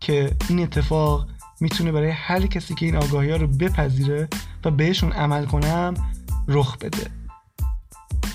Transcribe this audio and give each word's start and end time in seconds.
که 0.00 0.36
این 0.48 0.60
اتفاق 0.60 1.26
می‌تونه 1.60 1.92
برای 1.92 2.10
هر 2.10 2.46
کسی 2.46 2.74
که 2.74 2.86
این 2.86 2.96
آگاهی 2.96 3.30
ها 3.30 3.36
رو 3.36 3.46
بپذیره 3.46 4.28
و 4.64 4.70
بهشون 4.70 5.12
عمل 5.12 5.46
کنم 5.46 5.94
رخ 6.48 6.78
بده. 6.78 7.10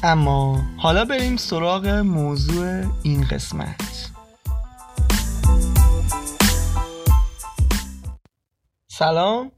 اما 0.03 0.61
حالا 0.77 1.05
بریم 1.05 1.37
سراغ 1.37 1.87
موضوع 1.87 2.83
این 3.03 3.23
قسمت. 3.23 4.11
سلام. 8.91 9.51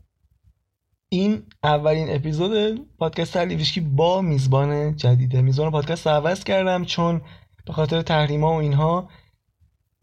این 1.09 1.43
اولین 1.63 2.15
اپیزود 2.15 2.81
پادکست 2.97 3.37
علی 3.37 3.81
با 3.81 4.21
میزبان 4.21 4.95
جدیده. 4.95 5.41
میزبان 5.41 5.71
پادکست 5.71 6.07
رو 6.07 6.13
عوض 6.13 6.43
کردم 6.43 6.85
چون 6.85 7.21
به 7.65 7.73
خاطر 7.73 8.01
تحریما 8.01 8.53
و 8.53 8.59
اینها 8.59 9.09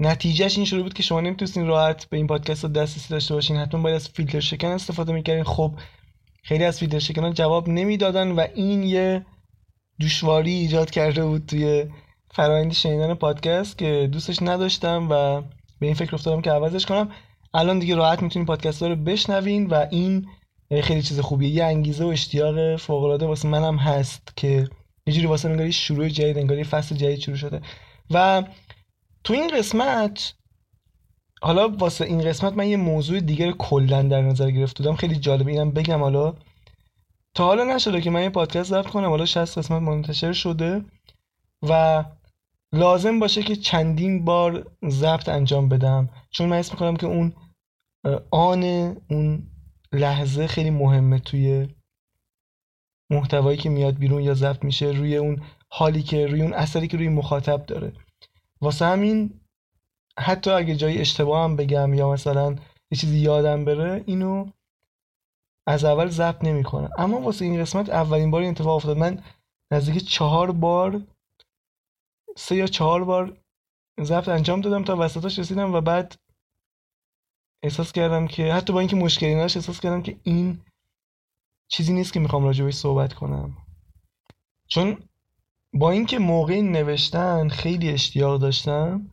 نتیجهش 0.01 0.57
این 0.57 0.67
شروع 0.67 0.83
بود 0.83 0.95
که 0.95 1.03
شما 1.03 1.21
نمی‌تونستین 1.21 1.67
راحت 1.67 2.09
به 2.09 2.17
این 2.17 2.27
پادکست 2.27 2.67
دسترسی 2.67 3.09
داشته 3.09 3.35
باشین 3.35 3.57
حتما 3.57 3.83
باید 3.83 3.97
از 3.97 4.09
فیلتر 4.09 4.41
شکن 4.41 4.69
استفاده 4.69 5.13
می‌کردین. 5.13 5.45
خب 5.45 5.73
خیلی 6.43 6.65
از 6.65 6.79
فیلتر 6.79 6.99
شکن 6.99 7.25
ها 7.25 7.33
جواب 7.33 7.69
نمی‌دادن 7.69 8.31
و 8.31 8.47
این 8.55 8.83
یه 8.83 9.27
دشواری 10.01 10.51
ایجاد 10.51 10.91
کرده 10.91 11.25
بود 11.25 11.47
توی 11.47 11.87
فرایند 12.31 12.73
شنیدن 12.73 13.15
پادکست 13.15 13.79
که 13.79 14.09
دوستش 14.13 14.43
نداشتم 14.43 15.09
و 15.11 15.41
به 15.81 15.87
این 15.87 15.95
فکر 15.95 16.15
افتادم 16.15 16.43
که 16.43 16.51
عوضش 16.51 16.87
کنم. 16.87 17.11
الان 17.55 17.79
دیگه 17.79 17.95
راحت 17.95 18.23
می‌تونین 18.23 18.47
پادکست 18.47 18.83
رو 18.83 18.97
بشنوین 18.97 19.67
و 19.67 19.87
این 19.91 20.27
خیلی 20.83 21.03
چیز 21.03 21.21
خوبیه. 21.21 21.51
یه 21.51 21.65
انگیزه 21.65 22.05
و 22.05 22.09
اشتیاق 22.09 22.77
فوق 22.77 23.05
العاده 23.05 23.27
واسه 23.27 23.49
منم 23.49 23.77
هست 23.77 24.33
که 24.37 24.69
یه 25.07 25.15
جوری 25.15 25.27
واسه 25.27 25.49
انگاری 25.49 25.73
شروع 25.73 26.09
جدید 26.09 26.39
انگاری 26.39 26.65
فصل 26.65 26.95
جدید 26.95 27.19
شروع 27.19 27.37
شده. 27.37 27.61
و 28.11 28.43
تو 29.25 29.33
این 29.33 29.49
قسمت 29.49 30.35
حالا 31.43 31.69
واسه 31.69 32.05
این 32.05 32.21
قسمت 32.23 32.53
من 32.53 32.69
یه 32.69 32.77
موضوع 32.77 33.21
دیگر 33.21 33.53
کلا 33.53 34.03
در 34.03 34.23
نظر 34.23 34.51
گرفت 34.51 34.79
بودم. 34.79 34.97
خیلی 34.97 35.17
جالبه 35.17 35.51
اینم 35.51 35.71
بگم 35.71 36.01
حالا. 36.01 36.35
تا 37.35 37.45
حالا 37.45 37.65
نشده 37.65 38.01
که 38.01 38.11
من 38.11 38.23
یه 38.23 38.31
پادکست 38.31 38.71
ضبط 38.71 38.87
کنم 38.87 39.09
حالا 39.09 39.27
60 39.27 39.59
قسمت 39.59 39.83
منتشر 39.83 40.33
شده 40.33 40.85
و 41.63 42.05
لازم 42.73 43.19
باشه 43.19 43.43
که 43.43 43.57
چندین 43.57 44.25
بار 44.25 44.71
ضبط 44.89 45.29
انجام 45.29 45.69
بدم. 45.69 46.09
چون 46.31 46.49
من 46.49 46.57
اسم 46.57 46.73
می‌کنم 46.73 46.97
که 46.97 47.07
اون 47.07 47.33
آن 48.31 48.63
اون 49.11 49.51
لحظه 49.93 50.47
خیلی 50.47 50.71
مهمه 50.71 51.19
توی 51.19 51.69
محتوایی 53.11 53.59
که 53.59 53.69
میاد 53.69 53.99
بیرون 53.99 54.23
یا 54.23 54.35
ضبط 54.35 54.65
میشه 54.65 54.87
روی 54.87 55.17
اون 55.17 55.43
حالی 55.69 56.03
که 56.03 56.27
روی 56.27 56.43
اون 56.43 56.53
اثری 56.55 56.89
که 56.89 56.97
روی 56.97 57.09
مخاطب 57.09 57.67
داره. 57.67 57.93
واسه 58.65 58.85
همین 58.85 59.41
حتی 60.19 60.51
اگه 60.51 60.77
جای 60.77 61.01
اشتباه 61.01 61.45
هم 61.45 61.57
بگم 61.57 61.95
یا 61.95 62.11
مثلا 62.11 62.51
یه 62.91 62.99
چیزی 62.99 63.19
یادم 63.19 63.65
بره 63.65 64.05
اینو 64.07 64.51
از 65.67 65.85
اول 65.85 66.09
ضبط 66.09 66.45
نمی‌کنم. 66.45 66.91
اما 66.99 67.21
واسه 67.21 67.45
این 67.45 67.61
قسمت 67.61 67.89
اولین 67.89 68.31
بار 68.31 68.41
این 68.41 68.51
اتفاق 68.51 68.77
افتاد. 68.77 68.97
من 68.97 69.23
نزدیک 69.71 70.09
چهار 70.09 70.53
بار 70.53 71.03
سه 72.37 72.57
یا 72.57 72.67
چهار 72.67 73.05
بار 73.05 73.37
ضبط 74.03 74.29
انجام 74.29 74.61
دادم 74.61 74.85
تا 74.85 74.97
وسطاش 74.97 75.39
رسیدم 75.39 75.75
و 75.75 75.81
بعد 75.81 76.15
احساس 77.63 77.93
کردم 77.93 78.27
که 78.27 78.53
حتی 78.53 78.73
با 78.73 78.81
اینکه 78.81 78.97
مشکلی 78.97 79.35
نداشت 79.35 79.57
احساس 79.57 79.81
کردم 79.81 80.03
که 80.03 80.17
این 80.23 80.61
چیزی 81.69 81.93
نیست 81.93 82.13
که 82.13 82.21
می‌خوام 82.21 82.45
راجبش 82.45 82.75
صحبت 82.75 83.13
کنم. 83.13 83.57
چون 84.67 84.99
با 85.75 85.91
اینکه 85.91 86.19
موقع 86.19 86.61
نوشتن 86.61 87.49
خیلی 87.49 87.91
اشتیاق 87.91 88.41
داشتم 88.41 89.11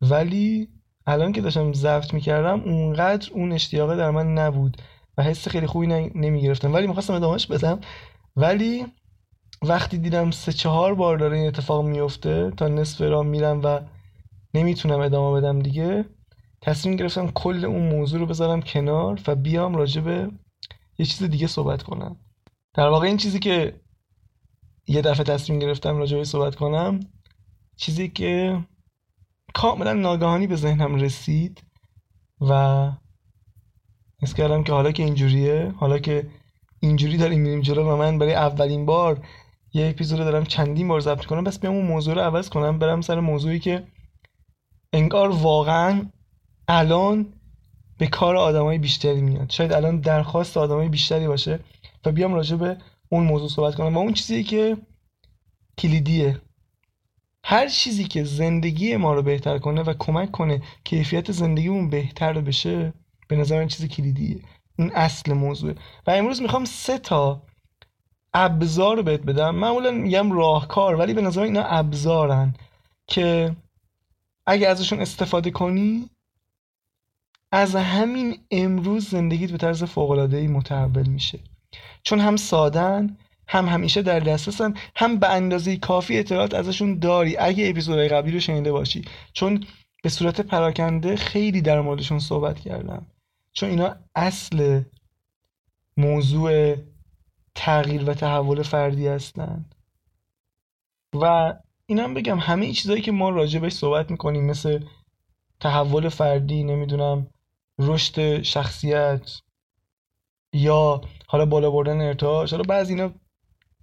ولی 0.00 0.68
الان 1.06 1.32
که 1.32 1.40
داشتم 1.40 1.72
ضبط 1.72 2.14
می‌کردم 2.14 2.60
اونقدر 2.60 3.30
اون 3.32 3.52
اشتیاقه 3.52 3.96
در 3.96 4.10
من 4.10 4.34
نبود 4.34 4.76
و 5.18 5.22
حس 5.22 5.48
خیلی 5.48 5.66
خوبی 5.66 5.86
نمی‌گرفتم. 6.14 6.74
ولی 6.74 6.86
می‌خواستم 6.86 7.14
ادامهش 7.14 7.46
بدم. 7.46 7.80
ولی 8.36 8.86
وقتی 9.62 9.98
دیدم 9.98 10.30
سه 10.30 10.52
چهار 10.52 10.94
بار 10.94 11.18
داره 11.18 11.36
این 11.36 11.46
اتفاق 11.46 11.84
میفته 11.84 12.50
تا 12.56 12.68
نصف 12.68 13.00
راه 13.00 13.24
میرم 13.24 13.60
و 13.64 13.80
نمی‌تونم 14.54 15.00
ادامه 15.00 15.40
بدم 15.40 15.58
دیگه 15.58 16.04
تصمیم 16.60 16.96
گرفتم 16.96 17.30
کل 17.30 17.64
اون 17.64 17.88
موضوع 17.88 18.20
رو 18.20 18.26
بذارم 18.26 18.62
کنار 18.62 19.20
و 19.26 19.34
بیام 19.34 19.76
راجع 19.76 20.00
به 20.00 20.30
یه 20.98 21.06
چیز 21.06 21.22
دیگه 21.22 21.46
صحبت 21.46 21.82
کنم. 21.82 22.16
در 22.74 22.88
واقع 22.88 23.06
این 23.06 23.16
چیزی 23.16 23.38
که 23.38 23.81
یه 24.86 25.02
دفعه 25.02 25.24
تصمیم 25.24 25.58
گرفتم 25.58 25.96
راجع 25.96 26.16
به 26.16 26.24
صحبت 26.24 26.54
کنم. 26.54 27.00
چیزی 27.76 28.08
که 28.08 28.64
کاملا 29.54 29.92
ناگهانی 29.92 30.46
به 30.46 30.56
ذهنم 30.56 30.94
رسید 30.94 31.62
و 32.40 32.90
حس 34.22 34.34
کردم 34.34 34.64
که 34.64 34.72
حالا 34.72 34.92
که 34.92 35.02
اینجوریه 35.02 35.74
حالا 35.76 35.98
که 35.98 36.30
اینجوری 36.80 37.16
داریم 37.16 37.40
میریم 37.40 37.60
جلو 37.60 37.92
و 37.92 37.96
من 37.96 38.18
برای 38.18 38.34
اولین 38.34 38.86
بار 38.86 39.26
یه 39.72 39.88
اپیزود 39.88 40.18
رو 40.18 40.24
دارم 40.24 40.44
چندین 40.44 40.88
بار 40.88 41.00
ضبط 41.00 41.24
کنم 41.24 41.44
بس 41.44 41.58
بیام 41.58 41.74
اون 41.74 41.86
موضوع 41.86 42.14
رو 42.14 42.20
عوض 42.20 42.48
کنم 42.48 42.78
برم 42.78 43.00
سر 43.00 43.20
موضوعی 43.20 43.58
که 43.58 43.86
انگار 44.92 45.30
واقعا 45.30 46.06
الان 46.68 47.32
به 47.98 48.06
کار 48.06 48.36
آدمای 48.36 48.78
بیشتری 48.78 49.20
میاد. 49.20 49.50
شاید 49.50 49.72
الان 49.72 50.00
درخواست 50.00 50.56
آدمای 50.56 50.88
بیشتری 50.88 51.26
باشه 51.26 51.60
و 52.04 52.12
بیام 52.12 52.34
راجع 52.34 52.56
به 52.56 52.76
اون 53.12 53.24
موضوع 53.24 53.48
صحبت 53.48 53.74
کنم 53.74 53.96
و 53.96 53.98
اون 53.98 54.12
چیزی 54.12 54.44
که 54.44 54.76
کلیدیه. 55.78 56.40
هر 57.44 57.68
چیزی 57.68 58.04
که 58.04 58.24
زندگی 58.24 58.96
ما 58.96 59.14
رو 59.14 59.22
بهتر 59.22 59.58
کنه 59.58 59.82
و 59.82 59.94
کمک 59.98 60.30
کنه 60.30 60.62
کیفیت 60.84 61.32
زندگیمون 61.32 61.90
بهتر 61.90 62.40
بشه 62.40 62.92
به 63.28 63.36
نظر 63.36 63.58
من 63.58 63.68
چیز 63.68 63.86
کلیدیه. 63.86 64.40
اون 64.78 64.90
اصل 64.94 65.32
موضوع 65.32 65.74
و 66.06 66.10
امروز 66.10 66.42
می‌خوام 66.42 66.64
سه 66.64 66.98
تا 66.98 67.42
ابزار 68.34 69.02
بهت 69.02 69.20
بدم. 69.20 69.54
معمولا 69.54 69.90
میگم 69.90 70.32
راهکار 70.32 70.94
ولی 70.94 71.14
به 71.14 71.22
نظر 71.22 71.42
اینا 71.42 71.62
ابزارن 71.62 72.54
که 73.06 73.56
اگه 74.46 74.68
ازشون 74.68 75.00
استفاده 75.00 75.50
کنی 75.50 76.10
از 77.52 77.76
همین 77.76 78.38
امروز 78.50 79.08
زندگیت 79.08 79.50
به 79.50 79.58
طرز 79.58 79.84
فوق‌العاده‌ای 79.84 80.46
متحول 80.46 81.08
میشه. 81.08 81.38
چون 82.02 82.20
هم 82.20 82.36
سادن 82.36 83.16
هم 83.48 83.68
همیشه 83.68 84.02
در 84.02 84.20
دسترسن 84.20 84.74
هم 84.96 85.18
به 85.18 85.28
اندازه 85.28 85.76
کافی 85.76 86.18
اطلاعات 86.18 86.54
ازشون 86.54 86.98
داری. 86.98 87.36
اگه 87.36 87.68
اپیزودهای 87.70 88.08
قبلی 88.08 88.32
رو 88.32 88.40
شنیده 88.40 88.72
باشی. 88.72 89.04
چون 89.32 89.64
به 90.02 90.08
صورت 90.08 90.40
پراکنده 90.40 91.16
خیلی 91.16 91.62
در 91.62 91.80
موردشون 91.80 92.18
صحبت 92.18 92.60
کردم. 92.60 93.06
چون 93.52 93.70
اینا 93.70 93.96
اصل 94.14 94.82
موضوع 95.96 96.76
تغییر 97.54 98.10
و 98.10 98.14
تحول 98.14 98.62
فردی 98.62 99.06
هستن. 99.06 99.64
و 101.14 101.54
اینم 101.86 102.14
بگم 102.14 102.38
همه 102.38 102.66
ای 102.66 102.72
چیزایی 102.72 103.02
که 103.02 103.12
ما 103.12 103.30
راجع 103.30 103.60
بهش 103.60 103.72
صحبت 103.72 104.10
می‌کنیم 104.10 104.44
مثل 104.44 104.84
تحول 105.60 106.08
فردی 106.08 106.64
نمی‌دونم 106.64 107.26
رشد 107.78 108.42
شخصیت 108.42 109.40
یا 110.52 111.00
حالا 111.26 111.46
بالا 111.46 111.70
بردن 111.70 112.00
ارتعاش 112.00 112.50
حالا 112.50 112.62
بعضی 112.62 112.94
اینا 112.94 113.12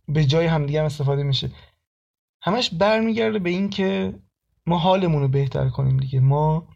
به 0.07 0.25
جای 0.25 0.45
همدیگه 0.45 0.79
هم 0.79 0.85
استفاده 0.85 1.23
میشه. 1.23 1.51
همش 2.41 2.69
برمیگرده 2.69 3.39
به 3.39 3.49
این 3.49 3.69
که 3.69 4.13
ما 4.65 4.77
حالمون 4.77 5.21
رو 5.21 5.27
بهتر 5.27 5.69
کنیم 5.69 5.97
دیگه. 5.97 6.19
ما 6.19 6.67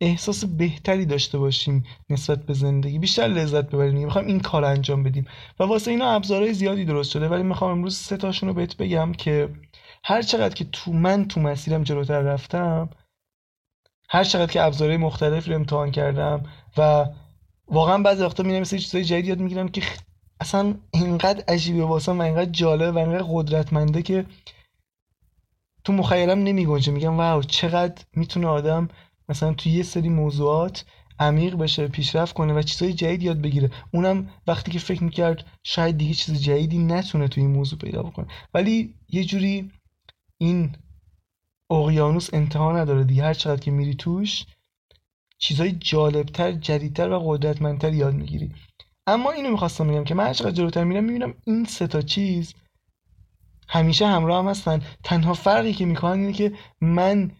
احساس 0.00 0.44
بهتری 0.44 1.06
داشته 1.06 1.38
باشیم 1.38 1.84
نسبت 2.10 2.46
به 2.46 2.54
زندگی. 2.54 2.98
بیشتر 2.98 3.28
لذت 3.28 3.66
ببریم 3.70 4.04
می‌خوایم 4.04 4.28
این 4.28 4.40
کار 4.40 4.64
انجام 4.64 5.02
بدیم. 5.02 5.26
و 5.60 5.64
واسه 5.64 5.90
اینا 5.90 6.10
ابزارهای 6.10 6.54
زیادی 6.54 6.84
درست 6.84 7.10
شده. 7.10 7.28
ولی 7.28 7.42
می‌خوام 7.42 7.70
امروز 7.70 7.96
سه 7.96 8.16
تاشون 8.16 8.48
رو 8.48 8.54
بهت 8.54 8.76
بگم 8.76 9.12
که 9.12 9.48
هر 10.04 10.22
چقدر 10.22 10.54
که 10.54 10.64
تو 10.64 10.92
من 10.92 11.28
تو 11.28 11.40
مسیرم 11.40 11.82
جلوتر 11.82 12.20
رفتم 12.20 12.90
هر 14.08 14.24
چقدر 14.24 14.52
که 14.52 14.62
ابزارهای 14.62 14.96
مختلف 14.96 15.48
رو 15.48 15.54
امتحان 15.54 15.90
کردم 15.90 16.42
و 16.76 17.06
واقعا 17.68 17.98
بعضی 17.98 18.22
وقتا 18.22 18.42
میرم 18.42 18.60
مثل 18.60 18.78
چیزای 18.78 19.04
جدید 19.04 19.26
یاد 19.26 19.40
می‌گیرم 19.40 19.68
که 19.68 19.82
اصلا 20.40 20.74
اینقدر 20.90 21.44
عجیبه 21.48 21.84
واسم 21.84 22.18
و 22.18 22.22
اینقدر 22.22 22.50
جالب 22.50 22.94
و 22.94 22.98
اینقدر 22.98 23.26
قدرتمنده 23.28 24.02
که 24.02 24.26
تو 25.84 25.92
مخیلم 25.92 26.38
نمیگنجه. 26.38 26.92
میگم 26.92 27.16
واو 27.16 27.42
چقدر 27.42 28.04
می‌تونه 28.12 28.46
آدم 28.46 28.88
مثلا 29.28 29.54
توی 29.54 29.72
یه 29.72 29.82
سری 29.82 30.08
موضوعات 30.08 30.84
عمیق 31.18 31.54
بشه 31.54 31.88
پیشرفت 31.88 32.34
کنه 32.34 32.52
و 32.52 32.62
چیزای 32.62 32.92
جدید 32.92 33.22
یاد 33.22 33.40
بگیره. 33.40 33.70
اونم 33.92 34.30
وقتی 34.46 34.70
که 34.70 34.78
فکر 34.78 35.04
می‌کرد 35.04 35.44
شاید 35.62 35.98
دیگه 35.98 36.14
چیز 36.14 36.42
جدیدی 36.42 36.78
نتونه 36.78 37.28
تو 37.28 37.40
این 37.40 37.50
موضوع 37.50 37.78
پیدا 37.78 38.02
بکنه. 38.02 38.26
ولی 38.54 38.94
یه 39.08 39.24
جوری 39.24 39.70
این 40.38 40.76
اقیانوس 41.70 42.34
انتها 42.34 42.78
نداره 42.78 43.04
دیگه. 43.04 43.24
هر 43.24 43.34
چقدر 43.34 43.60
که 43.60 43.70
میری 43.70 43.94
توش 43.94 44.44
چیزای 45.38 45.72
جالبتر 45.72 46.52
جدیدتر 46.52 47.10
و 47.10 47.18
قدرتمندتر 47.18 47.94
یاد 47.94 48.14
می‌گیری. 48.14 48.52
اما 49.06 49.30
اینو 49.30 49.50
می‌خواستم 49.50 49.88
بگم 49.88 50.04
که 50.04 50.14
من 50.14 50.26
هر 50.26 50.32
چقدر 50.32 50.50
جلوتر 50.50 50.84
میرم 50.84 51.04
می‌بینم 51.04 51.34
این 51.44 51.64
سه 51.64 51.86
تا 51.86 52.02
چیز 52.02 52.54
همیشه 53.68 54.06
همراه 54.06 54.38
هم 54.38 54.48
هستن. 54.48 54.82
تنها 55.04 55.34
فرقی 55.34 55.72
که 55.72 55.86
می‌کنن 55.86 56.20
اینه 56.20 56.32
که 56.32 56.52
من 56.80 57.30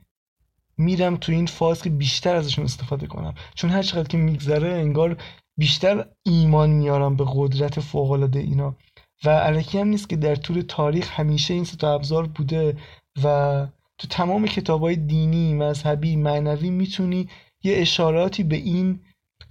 میرم 0.78 1.16
تو 1.16 1.32
این 1.32 1.46
فاز 1.46 1.82
که 1.82 1.90
بیشتر 1.90 2.36
ازشون 2.36 2.64
استفاده 2.64 3.06
کنم. 3.06 3.34
چون 3.54 3.70
هر 3.70 3.82
چقدر 3.82 4.08
که 4.08 4.18
میگذره 4.18 4.68
انگار 4.68 5.16
بیشتر 5.58 6.06
ایمان 6.22 6.70
میارم 6.70 7.16
به 7.16 7.24
قدرت 7.34 7.80
فوق 7.80 8.10
العاده 8.10 8.38
اینا. 8.38 8.76
و 9.24 9.30
علکی 9.30 9.78
هم 9.78 9.88
نیست 9.88 10.08
که 10.08 10.16
در 10.16 10.34
طول 10.34 10.60
تاریخ 10.60 11.20
همیشه 11.20 11.54
این 11.54 11.64
سه 11.64 11.86
ابزار 11.86 12.26
بوده 12.26 12.76
و 13.24 13.66
تو 13.98 14.08
تمام 14.08 14.46
کتاب 14.46 14.80
های 14.80 14.96
دینی 14.96 15.54
مذهبی 15.54 16.16
معنوی 16.16 16.70
می‌تونی 16.70 17.28
یه 17.66 17.76
اشاراتی 17.76 18.42
به 18.42 18.56
این 18.56 19.00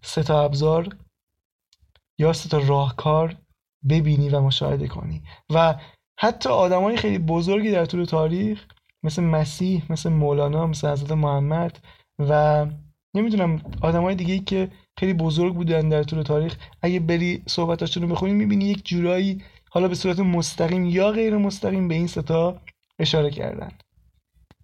سه 0.03 0.33
ابزار 0.33 0.95
یا 2.19 2.33
سه 2.33 2.67
راهکار 2.67 3.35
ببینی 3.89 4.29
و 4.29 4.39
مشاهده 4.39 4.87
کنی. 4.87 5.23
و 5.53 5.75
حتی 6.19 6.49
آدمای 6.49 6.97
خیلی 6.97 7.17
بزرگی 7.17 7.71
در 7.71 7.85
طول 7.85 8.05
تاریخ 8.05 8.65
مثل 9.03 9.23
مسیح 9.23 9.83
مثل 9.89 10.09
مولانا 10.09 10.67
مثل 10.67 10.87
حضرت 10.87 11.11
محمد 11.11 11.79
و 12.19 12.65
نمی‌دونم 13.13 13.61
آدمای 13.81 14.15
دیگه 14.15 14.33
ای 14.33 14.39
که 14.39 14.69
خیلی 14.99 15.13
بزرگ 15.13 15.53
بودن 15.53 15.89
در 15.89 16.03
طول 16.03 16.23
تاریخ 16.23 16.57
اگه 16.81 16.99
بری 16.99 17.43
صحبتاشون 17.47 18.03
رو 18.03 18.09
بخونی 18.09 18.33
می‌بینی 18.33 18.65
یک 18.65 18.85
جورایی 18.85 19.43
حالا 19.69 19.87
به 19.87 19.95
صورت 19.95 20.19
مستقیم 20.19 20.85
یا 20.85 21.11
غیر 21.11 21.37
مستقیم 21.37 21.87
به 21.87 21.95
این 21.95 22.07
ستا 22.07 22.61
اشاره 22.99 23.31
کردن. 23.31 23.71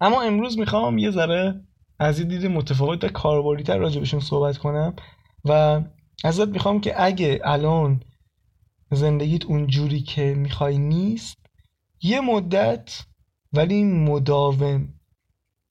اما 0.00 0.22
امروز 0.22 0.58
می‌خوام 0.58 0.98
یه 0.98 1.10
ذره 1.10 1.60
از 2.02 2.18
یه 2.18 2.24
دید 2.24 2.46
متفاوت 2.46 3.04
و 3.04 3.08
کاربردی 3.08 3.62
تر 3.62 3.78
راجبشون 3.78 4.20
صحبت 4.20 4.58
کنم 4.58 4.96
و 5.44 5.82
ازت 6.24 6.48
می‌خوام 6.48 6.80
که 6.80 7.02
اگه 7.02 7.40
الان 7.44 8.02
زندگیت 8.90 9.44
اون 9.44 9.66
جوری 9.66 10.00
که 10.00 10.34
می‌خوای 10.34 10.78
نیست 10.78 11.36
یه 12.02 12.20
مدت 12.20 13.06
ولی 13.52 13.84
مداوم 13.84 14.94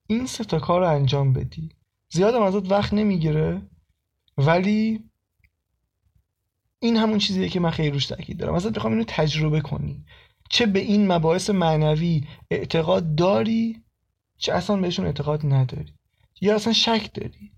این 0.06 0.26
سه 0.26 0.44
تا 0.44 0.58
کار 0.58 0.80
رو 0.80 0.88
انجام 0.88 1.32
بدی. 1.32 1.68
زیادم 2.12 2.42
ازت 2.42 2.70
وقت 2.70 2.94
نمی‌گیره 2.94 3.62
ولی 4.38 5.04
این 6.78 6.96
همون 6.96 7.18
چیزیه 7.18 7.48
که 7.48 7.60
من 7.60 7.70
خیلی 7.70 7.90
روش 7.90 8.06
تاکید 8.06 8.38
دارم. 8.38 8.54
ازت 8.54 8.74
می‌خوام 8.74 8.92
اینو 8.92 9.04
تجربه 9.08 9.60
کنی. 9.60 10.04
چه 10.50 10.66
به 10.66 10.78
این 10.78 11.12
مباحث 11.12 11.50
معنوی 11.50 12.24
اعتقاد 12.50 13.14
داری 13.14 13.82
چه 14.38 14.52
اصلا 14.52 14.76
بهشون 14.76 15.06
اعتقاد 15.06 15.46
نداری. 15.46 15.94
یا 16.40 16.54
اصلا 16.54 16.72
شک 16.72 17.10
داری؟ 17.14 17.52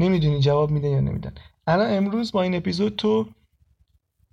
نمی‌دونی 0.00 0.40
جواب 0.40 0.70
میدن 0.70 0.88
یا 0.88 1.00
نمیدن. 1.00 1.34
الان 1.66 1.94
امروز 1.94 2.32
با 2.32 2.42
این 2.42 2.54
اپیزود 2.54 2.96
تو 2.96 3.28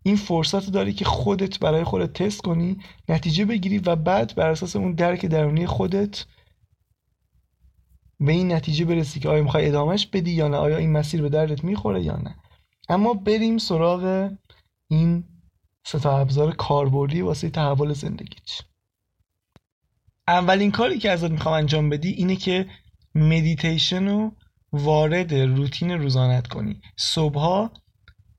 این 0.04 0.16
فرصت 0.16 0.70
داری 0.72 0.94
که 0.94 1.06
خودت 1.06 1.60
برای 1.60 1.84
خودت 1.84 2.14
تست 2.14 2.42
کنی 2.42 2.78
نتیجه 3.10 3.46
بگیری 3.46 3.80
و 3.80 3.96
بعد 3.96 4.36
بر 4.36 4.50
اساس 4.50 4.76
اون 4.76 4.92
درک 4.92 5.26
درونی 5.26 5.66
خودت 5.66 6.26
به 8.20 8.32
این 8.32 8.52
نتیجه 8.52 8.86
برسی 8.86 9.20
که 9.20 9.30
آیا 9.30 9.44
می‌خوای 9.44 9.68
ادامهش 9.68 10.06
بدی 10.06 10.32
یا 10.32 10.48
نه 10.48 10.58
آیا 10.58 10.78
این 10.78 10.92
مسیر 10.92 11.22
به 11.22 11.30
دردت 11.30 11.64
می‌خوره 11.64 12.04
یا 12.04 12.18
نه. 12.18 12.36
اما 12.90 13.14
بریم 13.14 13.58
سراغ 13.58 14.32
این 14.88 15.24
سه 15.86 16.10
ابزار 16.10 16.56
کاربردی 16.56 17.22
واسه 17.22 17.50
تحول 17.50 17.94
زندگیت. 17.94 18.62
اولین 20.28 20.72
کاری 20.72 21.00
که 21.00 21.12
ازت 21.12 21.32
می‌خوام 21.32 21.56
انجام 21.56 21.90
بدی 21.90 22.10
اینه 22.10 22.36
که 22.36 22.70
مدیتیشن 23.16 24.08
رو 24.08 24.32
وارد 24.72 25.34
روتین 25.34 25.92
روزانت 25.92 26.48
کنی. 26.48 26.82
صبحها 26.98 27.72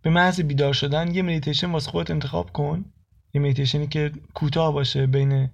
به 0.02 0.10
محض 0.10 0.40
بیدار 0.40 0.72
شدن 0.72 1.14
یه 1.14 1.22
مدیتیشن 1.22 1.70
واسه 1.70 1.90
خودت 1.90 2.10
انتخاب 2.10 2.52
کن. 2.52 2.84
یه 3.34 3.40
مدیتیشنی 3.40 3.86
که 3.86 4.12
کوتاه 4.34 4.72
باشه 4.72 5.06
بین 5.06 5.50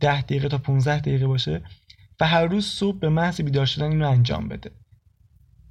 10 0.00 0.22
دقیقه 0.22 0.48
تا 0.48 0.58
15 0.58 0.98
دقیقه 1.00 1.26
باشه 1.26 1.62
و 2.20 2.26
هر 2.26 2.46
روز 2.46 2.66
صبح 2.66 2.98
به 2.98 3.08
محض 3.08 3.40
بیدار 3.40 3.66
شدن 3.66 3.90
اینو 3.90 4.08
انجام 4.08 4.48
بده. 4.48 4.70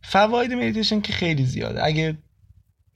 فواید 0.04 0.54
مدیتیشن 0.54 1.02
که 1.02 1.14
خیلی 1.14 1.46
زیاده. 1.46 1.86
اگه 1.86 2.18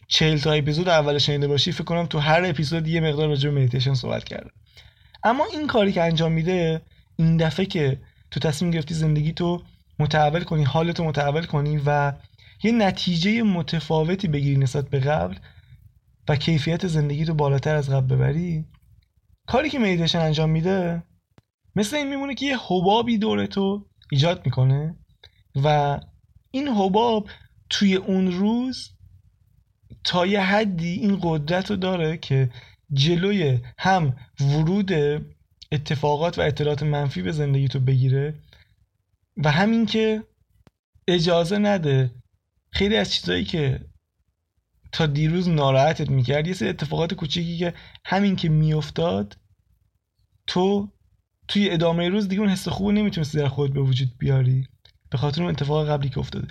40 0.07 0.37
تا 0.37 0.51
اپیزود 0.51 0.89
اول 0.89 1.17
شنیده 1.17 1.47
باشی 1.47 1.71
فکر 1.71 1.83
کنم 1.83 2.05
تو 2.05 2.19
هر 2.19 2.45
اپیزود 2.45 2.87
یه 2.87 3.01
مقدار 3.01 3.27
راجع 3.27 3.49
به 3.49 3.55
مدیتیشن 3.55 3.93
صحبت 3.93 4.23
کرده 4.23 4.51
اما 5.23 5.45
این 5.53 5.67
کاری 5.67 5.91
که 5.91 6.03
انجام 6.03 6.31
میده 6.31 6.81
این 7.15 7.37
دفعه 7.37 7.65
که 7.65 7.99
تو 8.31 8.39
تصمیم 8.39 8.71
گرفتی 8.71 8.93
زندگی 8.93 9.33
تو 9.33 9.63
متحول 9.99 10.43
کنی 10.43 10.63
حالتو 10.63 11.03
متحول 11.03 11.45
کنی 11.45 11.81
و 11.85 12.13
یه 12.63 12.71
نتیجه 12.71 13.43
متفاوتی 13.43 14.27
بگیری 14.27 14.57
نسبت 14.57 14.89
به 14.89 14.99
قبل 14.99 15.35
و 16.29 16.35
کیفیت 16.35 16.87
زندگی 16.87 17.25
رو 17.25 17.33
بالاتر 17.33 17.75
از 17.75 17.89
قبل 17.89 18.15
ببری. 18.15 18.65
کاری 19.47 19.69
که 19.69 19.79
مدیتیشن 19.79 20.19
انجام 20.19 20.49
میده 20.49 21.03
مثل 21.75 21.95
این 21.95 22.09
میمونه 22.09 22.35
که 22.35 22.45
یه 22.45 22.57
حبابی 22.67 23.17
دور 23.17 23.45
تو 23.45 23.85
ایجاد 24.11 24.45
می‌کنه 24.45 24.95
و 25.63 25.99
این 26.51 26.67
حباب 26.67 27.29
توی 27.69 27.95
اون 27.95 28.31
روز 28.31 28.89
تا 30.03 30.25
یه 30.25 30.41
حدی 30.41 30.93
این 30.93 31.19
قدرت 31.21 31.69
رو 31.69 31.75
داره 31.77 32.17
که 32.17 32.49
جلوی 32.93 33.59
هم 33.77 34.15
ورود 34.39 34.91
اتفاقات 35.71 36.39
و 36.39 36.41
اطلاعات 36.41 36.83
منفی 36.83 37.21
به 37.21 37.31
زندگی 37.31 37.67
تو 37.67 37.79
بگیره 37.79 38.35
و 39.37 39.51
همین 39.51 39.85
که 39.85 40.23
اجازه 41.07 41.57
نده 41.57 42.11
خیلی 42.71 42.95
از 42.95 43.13
چیزایی 43.13 43.45
که 43.45 43.85
تا 44.91 45.05
دیروز 45.05 45.49
ناراحتت 45.49 46.09
می‌کرد 46.09 46.47
یه 46.47 46.53
سری 46.53 46.69
اتفاقات 46.69 47.13
کوچیکی 47.13 47.57
که 47.57 47.73
همین 48.05 48.35
که 48.35 48.49
میافتاد 48.49 49.37
تو 50.47 50.91
توی 51.47 51.69
ادامه 51.69 52.09
روز 52.09 52.27
دیگه 52.27 52.41
اون 52.41 52.49
حس 52.49 52.67
خوب 52.67 52.91
نمی‌تونستی 52.91 53.37
در 53.37 53.47
خود 53.47 53.73
به 53.73 53.81
وجود 53.81 54.17
بیاری 54.17 54.67
به 55.09 55.17
خاطر 55.17 55.41
اون 55.41 55.51
اتفاق 55.51 55.89
قبلی 55.89 56.09
که 56.09 56.19
افتاده. 56.19 56.47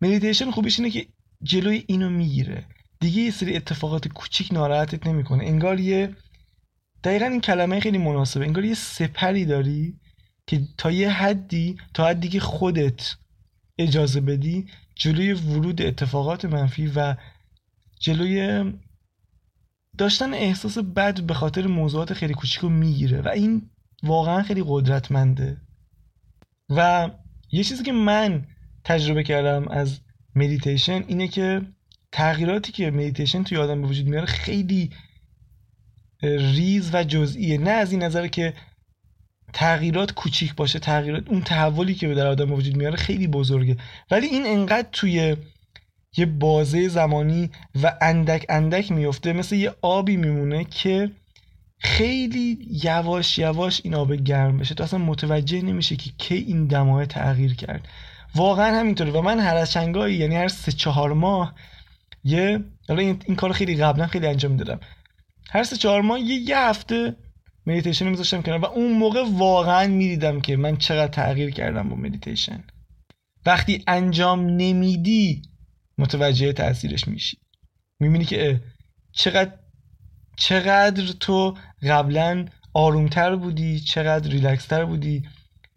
مدیتیشن 0.00 0.50
خوبیش 0.50 0.78
اینه 0.78 0.90
که 0.90 1.06
جلوی 1.42 1.84
اینو 1.86 2.10
می‌گیره. 2.10 2.66
دیگه 3.00 3.20
یه 3.22 3.30
سری 3.30 3.56
اتفاقات 3.56 4.08
کوچیک 4.08 4.52
ناراحتت 4.52 5.06
نمی‌کنه. 5.06 5.44
انگار 5.44 5.80
یه 5.80 6.16
دقیقا 7.04 7.26
این 7.26 7.40
کلمه 7.40 7.80
خیلی 7.80 7.98
مناسبه. 7.98 8.44
انگار 8.44 8.64
یه 8.64 8.74
سپری 8.74 9.44
داری 9.44 10.00
که 10.46 10.62
تا 10.78 10.90
یه 10.90 11.10
حدی 11.10 11.76
تا 11.94 12.06
حدی 12.06 12.28
که 12.28 12.40
خودت 12.40 13.16
اجازه 13.78 14.20
بدی 14.20 14.66
جلوی 14.94 15.32
ورود 15.32 15.82
اتفاقات 15.82 16.44
منفی 16.44 16.86
و 16.86 17.16
جلوی 18.00 18.64
داشتن 19.98 20.34
احساس 20.34 20.78
بد 20.78 21.20
به 21.20 21.34
خاطر 21.34 21.66
موضوعات 21.66 22.14
خیلی 22.14 22.34
کوچیک 22.34 22.58
رو 22.58 22.68
می‌گیره 22.68 23.20
و 23.20 23.28
این 23.28 23.70
واقعا 24.02 24.42
خیلی 24.42 24.64
قدرتمنده. 24.66 25.56
و 26.70 27.10
یه 27.52 27.64
چیزی 27.64 27.82
که 27.82 27.92
من 27.92 28.46
تجربه 28.84 29.22
کردم 29.22 29.68
از 29.68 30.00
مدیتیشن 30.34 31.04
اینه 31.08 31.28
که 31.28 31.62
تغییراتی 32.12 32.72
که 32.72 32.90
مدیتیشن 32.90 33.42
توی 33.42 33.58
آدم 33.58 33.82
به 33.82 33.88
وجود 33.88 34.06
میاره 34.06 34.26
خیلی 34.26 34.90
ریز 36.22 36.94
و 36.94 37.04
جزئیه. 37.04 37.58
نه 37.58 37.70
از 37.70 37.92
این 37.92 38.02
نظر 38.02 38.26
که 38.26 38.54
تغییرات 39.64 40.12
کوچیک 40.12 40.54
باشه 40.54 40.78
تغییرات 40.78 41.28
اون 41.28 41.40
تحولی 41.40 41.94
که 41.94 42.08
به 42.08 42.14
در 42.14 42.26
آدم 42.26 42.52
وجود 42.52 42.76
میاره 42.76 42.96
خیلی 42.96 43.26
بزرگه. 43.26 43.76
ولی 44.10 44.26
این 44.26 44.46
انقدر 44.46 44.88
توی 44.92 45.36
یه 46.16 46.26
بازه 46.26 46.88
زمانی 46.88 47.50
و 47.82 47.94
اندک 48.00 48.46
اندک 48.48 48.92
میفته 48.92 49.32
مثل 49.32 49.56
یه 49.56 49.74
آبی 49.82 50.16
میمونه 50.16 50.64
که 50.64 51.10
خیلی 51.78 52.58
یواش 52.84 53.38
یواش 53.38 53.80
این 53.84 53.94
آب 53.94 54.12
گرم 54.12 54.58
بشه. 54.58 54.74
تو 54.74 54.84
اصلا 54.84 54.98
متوجه 54.98 55.62
نمیشه 55.62 55.96
که 55.96 56.10
کی 56.18 56.34
این 56.34 56.66
دمای 56.66 57.06
تغییر 57.06 57.54
کرد. 57.54 57.88
واقعا 58.34 58.80
همینطوره. 58.80 59.10
و 59.10 59.22
من 59.22 59.40
هر 59.40 59.56
از 59.56 59.72
چندگاهی 59.72 60.16
یعنی 60.16 60.36
هر 60.36 60.48
سه 60.48 60.72
چهار 60.72 61.12
ماه 61.12 61.54
یه 62.24 62.64
حالا 62.88 63.00
این, 63.02 63.22
این 63.26 63.36
کار 63.36 63.52
خیلی 63.52 63.76
قبلا 63.76 64.06
خیلی 64.06 64.26
انجام 64.26 64.52
می‌دادم 64.52 64.80
هر 65.50 65.62
سه 65.62 65.76
چهار 65.76 66.02
ماه 66.02 66.20
یه, 66.20 66.34
یه 66.34 66.58
هفته 66.58 67.16
مدیتیشن 67.66 68.08
میذاشتم 68.08 68.42
کنار 68.42 68.58
و 68.58 68.64
اون 68.64 68.92
موقع 68.92 69.24
واقعا 69.32 69.86
می‌دیدم 69.86 70.40
که 70.40 70.56
من 70.56 70.76
چقدر 70.76 71.12
تغییر 71.12 71.50
کردم 71.50 71.88
با 71.88 71.96
مدیتیشن 71.96 72.64
وقتی 73.46 73.84
انجام 73.86 74.46
نمیدی 74.46 75.42
متوجه 75.98 76.52
تاثیرش 76.52 77.08
میشی. 77.08 77.38
می‌بینی 78.00 78.24
که 78.24 78.60
چقدر 79.12 79.52
چقدر 80.36 81.06
تو 81.20 81.56
قبلا 81.82 82.46
آرومتر 82.74 83.36
بودی 83.36 83.80
چقدر 83.80 84.30
ریلکستر 84.30 84.84
بودی 84.84 85.22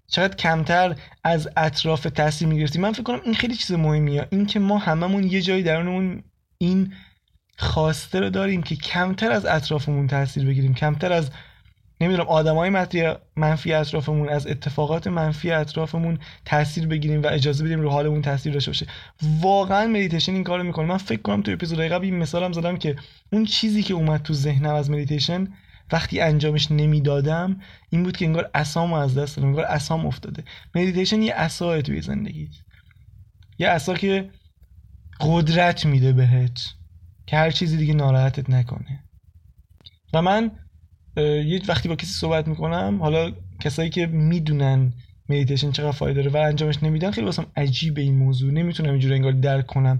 چقدر 0.07 0.35
کمتر 0.35 0.95
از 1.23 1.49
اطراف 1.57 2.03
تاثیر 2.03 2.47
می‌گرفتیم 2.47 2.81
من 2.81 2.91
فکر 2.91 3.03
کنم 3.03 3.21
این 3.25 3.33
خیلی 3.33 3.55
چیز 3.55 3.71
مهمیه. 3.71 4.27
این 4.31 4.45
که 4.45 4.59
ما 4.59 4.77
هممون 4.77 5.23
یه 5.23 5.41
جایی 5.41 5.63
درونمون 5.63 6.23
این 6.57 6.93
خواسته 7.57 8.19
رو 8.19 8.29
داریم 8.29 8.63
که 8.63 8.75
کمتر 8.75 9.31
از 9.31 9.45
اطرافمون 9.45 10.07
تاثیر 10.07 10.45
بگیریم 10.45 10.73
کمتر 10.73 11.11
از 11.11 11.31
نمی‌دونم 12.01 12.27
آدمای 12.27 12.69
منفی 13.35 13.73
اطرافمون 13.73 14.29
از 14.29 14.47
اتفاقات 14.47 15.07
منفی 15.07 15.51
اطرافمون 15.51 16.19
تاثیر 16.45 16.87
بگیریم 16.87 17.23
و 17.23 17.27
اجازه 17.27 17.65
بدیم 17.65 17.81
رو 17.81 17.89
حالمون 17.89 18.21
تاثیر 18.21 18.53
داشته 18.53 18.71
باشه. 18.71 18.87
واقعا 19.41 19.87
مدیتیشن 19.87 20.33
این 20.33 20.43
کارو 20.43 20.63
می‌کنه. 20.63 20.85
من 20.85 20.97
فکر 20.97 21.21
کنم 21.21 21.41
تو 21.41 21.51
اپیزودهای 21.51 21.89
قبل 21.89 22.05
این 22.05 22.17
مثالم 22.17 22.51
زدم 22.51 22.77
که 22.77 22.95
اون 23.31 23.45
چیزی 23.45 23.83
که 23.83 23.93
اومد 23.93 24.21
تو 24.21 24.33
ذهنم 24.33 24.73
از 24.75 24.89
مدیتیشن 24.89 25.47
وقتی 25.91 26.19
انجامش 26.19 26.71
نمی‌دادم 26.71 27.59
این 27.89 28.03
بود 28.03 28.17
که 28.17 28.25
انگار 28.25 28.49
عصام 28.55 28.93
از 28.93 29.17
دست 29.17 29.35
دادم 29.35 29.47
انگار 29.47 29.65
عصام 29.65 30.05
افتاده. 30.05 30.43
مدیتیشن 30.75 31.21
یه 31.21 31.33
عصاه 31.33 31.81
توی 31.81 32.01
زندگیت 32.01 32.51
یه 33.59 33.67
عصا 33.67 33.93
که 33.93 34.29
قدرت 35.19 35.85
میده 35.85 36.13
بهت 36.13 36.59
که 37.25 37.37
هر 37.37 37.51
چیزی 37.51 37.77
دیگه 37.77 37.93
ناراحتت 37.93 38.49
نکنه. 38.49 39.03
و 40.13 40.21
من 40.21 40.51
یه 41.21 41.61
وقتی 41.67 41.89
با 41.89 41.95
کسی 41.95 42.11
صحبت 42.11 42.47
می‌کنم 42.47 42.97
حالا 43.01 43.31
کسایی 43.59 43.89
که 43.89 44.05
می‌دونن 44.05 44.93
مدیتیشن 45.29 45.71
چقدر 45.71 45.91
فایده 45.91 46.21
داره 46.21 46.33
و 46.33 46.37
انجامش 46.37 46.83
نمیدن 46.83 47.11
خیلی 47.11 47.25
واسم 47.25 47.45
عجیب 47.55 47.97
این 47.97 48.15
موضوع. 48.15 48.51
نمی‌تونم 48.51 48.91
اینجوری 48.91 49.15
انگار 49.15 49.31
درک 49.31 49.65
کنم. 49.65 49.99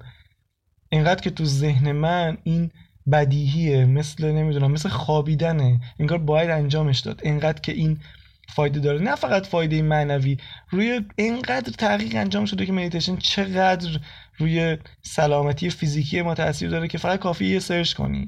اینقدر 0.90 1.22
که 1.22 1.30
تو 1.30 1.46
ذهن 1.46 1.92
من 1.92 2.38
این 2.44 2.72
بدیهیه 3.12 3.86
مثل 3.86 4.32
نمی‌دونم 4.32 4.72
مثل 4.72 4.90
خوابیدنه. 4.90 5.80
انگار 6.00 6.18
باید 6.18 6.50
انجامش 6.50 7.00
داد. 7.00 7.22
اینقدر 7.24 7.62
که 7.62 7.72
این 7.72 8.00
فایده 8.50 8.80
داره. 8.80 9.00
نه 9.00 9.16
فقط 9.16 9.48
فایده 9.48 9.82
معنوی 9.82 10.38
روی 10.70 11.02
اینقدر 11.16 11.72
تحقیق 11.72 12.16
انجام 12.16 12.46
شده 12.46 12.66
که 12.66 12.72
مدیتیشن 12.72 13.16
چقدر 13.16 14.00
روی 14.38 14.78
سلامتی 15.02 15.70
فیزیکی 15.70 16.22
ما 16.22 16.34
تاثیر 16.34 16.70
داره 16.70 16.88
که 16.88 16.98
فقط 16.98 17.20
کافی 17.20 17.46
یه 17.46 17.60
search 17.60 17.94
کنی. 17.94 18.28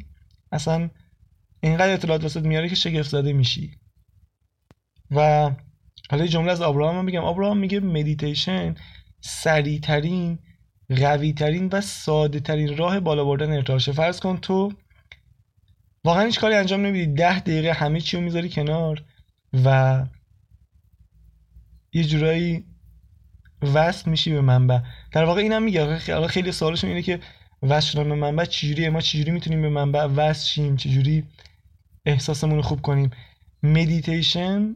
اصلا 0.51 0.89
اینقدر 1.61 1.93
اطلاعات 1.93 2.23
واست 2.23 2.45
میاره 2.45 2.69
که 2.69 2.75
شگفت 2.75 3.09
زده 3.09 3.33
میشی. 3.33 3.71
و 5.11 5.51
حالا 6.09 6.27
جمله 6.27 6.51
از 6.51 6.61
آبراهام 6.61 6.97
هم 6.97 7.05
میگم. 7.05 7.23
آبراهام 7.23 7.57
میگه 7.57 7.79
مدیتیشن 7.79 8.75
قوی 11.01 11.33
ترین 11.33 11.69
و 11.71 11.81
ساده 11.81 12.39
ترین 12.39 12.77
راه 12.77 12.99
بالا 12.99 13.25
بردن 13.25 13.51
ارتعاشه 13.51 13.91
فرض 13.91 14.19
کن 14.19 14.37
تو 14.37 14.73
واقعا 16.03 16.25
هیچ 16.25 16.39
کاری 16.39 16.55
انجام 16.55 16.85
نمیدی. 16.85 17.13
ده 17.13 17.39
دقیقه 17.39 17.73
همه 17.73 18.01
چی 18.01 18.17
رو 18.17 18.23
می‌ذاری 18.23 18.49
کنار 18.49 19.03
و 19.65 20.05
یه 21.93 22.03
جورایی 22.03 22.65
وصل 23.61 24.09
میشی 24.09 24.31
به 24.31 24.41
منبع. 24.41 24.79
در 25.11 25.23
واقع 25.23 25.41
اینم 25.41 25.63
میگه. 25.63 25.97
خیلی 26.27 26.51
سوالشون 26.51 26.89
اینه 26.89 27.01
که 27.01 27.19
وصل 27.61 27.91
شدن 27.91 28.09
به 28.09 28.15
منبع 28.15 28.45
چجوریه؟ 28.45 28.89
ما 28.89 29.01
چجوری 29.01 29.31
می‌تونیم 29.31 29.61
به 29.61 29.69
منبع 29.69 30.03
وصل 30.03 30.47
شیم؟ 30.47 30.75
چجوری 30.75 31.23
احساسمون 32.05 32.55
رو 32.55 32.61
خوب 32.61 32.81
کنیم. 32.81 33.11
مدیتیشن 33.63 34.75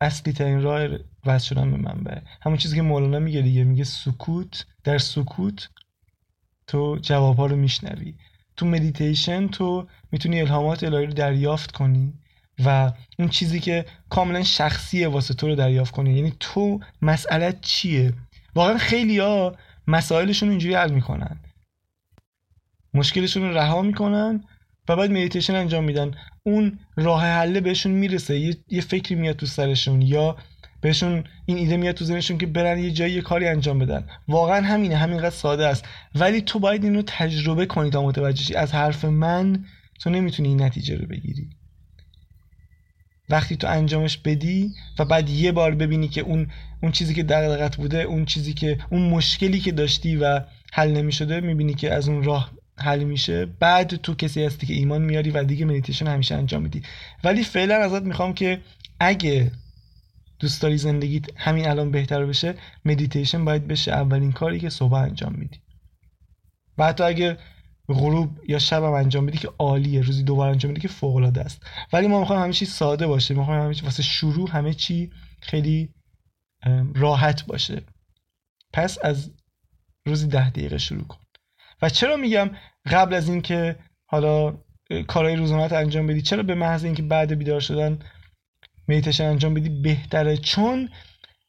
اصلی 0.00 0.32
ترین 0.32 0.62
راه 0.62 0.98
وصل 1.26 1.48
شدن 1.48 1.70
به 1.70 1.76
منبع. 1.76 2.20
همون 2.42 2.58
چیزی 2.58 2.76
که 2.76 2.82
مولانا 2.82 3.18
میگه 3.18 3.42
دیگه 3.42 3.64
میگه 3.64 3.84
سکوت 3.84 4.66
در 4.84 4.98
سکوت 4.98 5.68
تو 6.66 6.98
جوابها 7.02 7.46
رو 7.46 7.56
میشنوی. 7.56 8.14
تو 8.56 8.66
مدیتیشن 8.66 9.48
تو 9.48 9.86
می‌تونی 10.12 10.40
الهامات 10.40 10.84
الهی 10.84 11.06
رو 11.06 11.12
دریافت 11.12 11.72
کنی 11.72 12.14
و 12.64 12.92
اون 13.18 13.28
چیزی 13.28 13.60
که 13.60 13.86
کاملا 14.08 14.42
شخصیه 14.42 15.08
واسه 15.08 15.34
تو 15.34 15.46
رو 15.46 15.54
دریافت 15.54 15.94
کنی. 15.94 16.14
یعنی 16.14 16.32
تو 16.40 16.80
مسئله 17.02 17.58
چیه؟ 17.62 18.12
واقعا 18.54 18.78
خیلی 18.78 19.18
ها 19.18 19.56
مسائلشون 19.86 20.50
اینجوری 20.50 20.74
حل 20.74 20.90
می‌کنن. 20.90 21.40
مشکلشون 22.94 23.42
رو 23.42 23.54
رها 23.54 23.82
می‌کنن 23.82 24.44
و 24.88 24.96
بعد 24.96 25.10
مدیتیشن 25.10 25.54
انجام 25.54 25.84
میدن. 25.84 26.10
اون 26.42 26.78
راه 26.96 27.24
حله 27.24 27.60
بهشون 27.60 27.92
می‌رسه. 27.92 28.38
یه،, 28.38 28.56
یه 28.68 28.80
فکری 28.80 29.14
میاد 29.14 29.36
تو 29.36 29.46
سرشون 29.46 30.02
یا 30.02 30.36
بهشون 30.80 31.24
این 31.46 31.58
ایده 31.58 31.76
میاد 31.76 31.94
تو 31.94 32.04
ذهنشون 32.04 32.38
که 32.38 32.46
برن 32.46 32.78
یه 32.78 32.90
جایی 32.90 33.14
یه 33.14 33.20
کاری 33.20 33.48
انجام 33.48 33.78
بدن. 33.78 34.06
واقعا 34.28 34.66
همینه. 34.66 34.96
همینقدر 34.96 35.30
ساده 35.30 35.66
است. 35.66 35.84
ولی 36.14 36.40
تو 36.40 36.58
باید 36.58 36.84
اینو 36.84 37.02
تجربه 37.06 37.66
کنی 37.66 37.90
تا 37.90 38.02
متوجه 38.02 38.58
از 38.58 38.72
حرف 38.72 39.04
من 39.04 39.64
تو 40.00 40.10
نمی‌تونی 40.10 40.48
این 40.48 40.62
نتیجه 40.62 40.96
رو 40.96 41.06
بگیری. 41.06 41.50
وقتی 43.30 43.56
تو 43.56 43.66
انجامش 43.66 44.18
بدی 44.18 44.70
و 44.98 45.04
بعد 45.04 45.30
یه 45.30 45.52
بار 45.52 45.74
ببینی 45.74 46.08
که 46.08 46.20
اون 46.20 46.50
اون 46.82 46.92
چیزی 46.92 47.14
که 47.14 47.22
دغدغت 47.22 47.76
بوده 47.76 48.02
اون 48.02 48.24
چیزی 48.24 48.52
که 48.52 48.78
اون 48.90 49.10
مشکلی 49.10 49.60
که 49.60 49.72
داشتی 49.72 50.16
و 50.16 50.40
حل 50.72 50.90
نمی‌شده 50.90 51.40
می‌بینی 51.40 51.74
که 51.74 51.94
از 51.94 52.08
اون 52.08 52.22
راه 52.22 52.52
حل 52.80 53.04
میشه. 53.04 53.46
بعد 53.46 53.96
تو 53.96 54.14
کسی 54.14 54.44
هستی 54.44 54.66
که 54.66 54.74
ایمان 54.74 55.02
میاری 55.02 55.30
و 55.30 55.44
دیگه 55.44 55.64
مدیتیشن 55.64 56.06
همیشه 56.06 56.34
انجام 56.34 56.62
میدی. 56.62 56.82
ولی 57.24 57.44
فعلا 57.44 57.74
ازت 57.74 58.02
می‌خوام 58.02 58.34
که 58.34 58.60
اگه 59.00 59.52
دوست 60.38 60.62
داری 60.62 60.78
زندگیت 60.78 61.24
همین 61.36 61.68
الان 61.68 61.90
بهتر 61.90 62.26
بشه 62.26 62.54
مدیتیشن 62.84 63.44
باید 63.44 63.66
بشه 63.66 63.92
اولین 63.92 64.32
کاری 64.32 64.60
که 64.60 64.68
صبح 64.70 64.94
انجام 64.94 65.32
میدی. 65.32 65.60
و 66.78 66.86
حتی 66.86 67.04
اگه 67.04 67.38
غروب 67.88 68.40
یا 68.48 68.58
شب 68.58 68.82
هم 68.82 68.92
انجام 68.92 69.26
بدی 69.26 69.38
که 69.38 69.48
عالیه 69.58 70.00
روزی 70.00 70.22
دوبار 70.22 70.50
انجام 70.50 70.72
بدی 70.72 70.80
که 70.80 70.88
فوق 70.88 71.16
العاده 71.16 71.40
است. 71.40 71.66
ولی 71.92 72.06
ما 72.06 72.20
می‌خوایم 72.20 72.42
همه 72.42 72.52
چی 72.52 72.64
ساده 72.64 73.06
باشه 73.06 73.34
ما 73.34 73.40
می‌خوایم 73.40 73.62
همه 73.62 73.74
چی 73.74 73.84
واسه 73.84 74.02
شروع 74.02 74.50
همه 74.50 74.74
چی 74.74 75.10
خیلی 75.40 75.94
راحت 76.94 77.46
باشه. 77.46 77.82
پس 78.72 78.98
از 79.04 79.30
روزی 80.06 80.26
ده 80.26 80.50
دقیقه 80.50 80.78
شروع 80.78 81.04
کن. 81.04 81.18
و 81.82 81.88
چرا 81.88 82.16
میگم 82.16 82.50
قبل 82.90 83.14
از 83.14 83.28
اینکه 83.28 83.76
حالا 84.06 84.58
کارهای 85.06 85.36
روزانه 85.36 85.74
انجام 85.74 86.06
بدی 86.06 86.22
چرا 86.22 86.42
به 86.42 86.54
محض 86.54 86.84
اینکه 86.84 87.02
بعد 87.02 87.32
بیدار 87.32 87.60
شدن 87.60 87.98
مدیتیشن 88.88 89.24
انجام 89.24 89.54
بدی 89.54 89.68
بهتره؟ 89.68 90.36
چون 90.36 90.88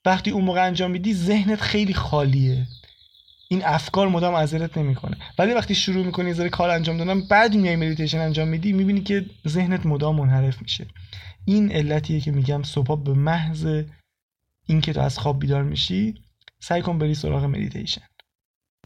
وقتی 0.05 0.31
اون 0.31 0.43
موقع 0.43 0.65
انجام 0.65 0.91
میدی 0.91 1.13
ذهنت 1.13 1.61
خیلی 1.61 1.93
خالیه. 1.93 2.67
این 3.49 3.65
افکار 3.65 4.07
مدام 4.07 4.33
اذیتت 4.33 4.77
نمی‌کنه. 4.77 5.17
ولی 5.39 5.53
وقتی 5.53 5.75
شروع 5.75 6.05
می‌کنی 6.05 6.33
ذره 6.33 6.49
کار 6.49 6.69
انجام 6.69 6.97
دادن 6.97 7.21
بعد 7.27 7.55
میای 7.55 7.75
مدیتیشن 7.75 8.19
انجام 8.19 8.47
میدی 8.47 8.73
می‌بینی 8.73 9.01
که 9.01 9.25
ذهنت 9.47 9.85
مدام 9.85 10.15
منحرف 10.15 10.61
میشه. 10.61 10.87
این 11.45 11.71
علتیه 11.71 12.19
که 12.19 12.31
میگم 12.31 12.63
صبح 12.63 13.03
به 13.03 13.13
محض 13.13 13.83
اینکه 14.65 14.93
تو 14.93 15.01
از 15.01 15.19
خواب 15.19 15.39
بیدار 15.39 15.63
میشی 15.63 16.15
سعی 16.59 16.81
کن 16.81 16.97
بری 16.97 17.15
سراغ 17.15 17.43
مدیتیشن 17.43 18.01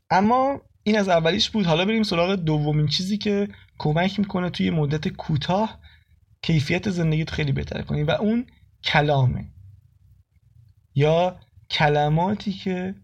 اما 0.09 0.61
این 0.83 0.97
از 0.97 1.09
اولیش 1.09 1.49
بود. 1.49 1.65
حالا 1.65 1.85
بریم 1.85 2.03
سراغ 2.03 2.35
دومین 2.35 2.87
چیزی 2.87 3.17
که 3.17 3.47
کمک 3.77 4.19
می‌کنه 4.19 4.49
توی 4.49 4.69
مدت 4.69 5.07
کوتاه 5.07 5.79
کیفیت 6.41 6.89
زندگیت 6.89 7.29
خیلی 7.29 7.51
بهتر 7.51 7.81
کنی 7.81 8.03
و 8.03 8.11
اون 8.11 8.45
کلامه. 8.83 9.45
یا 10.95 11.39
کلماتی 11.69 12.53
که 12.53 12.95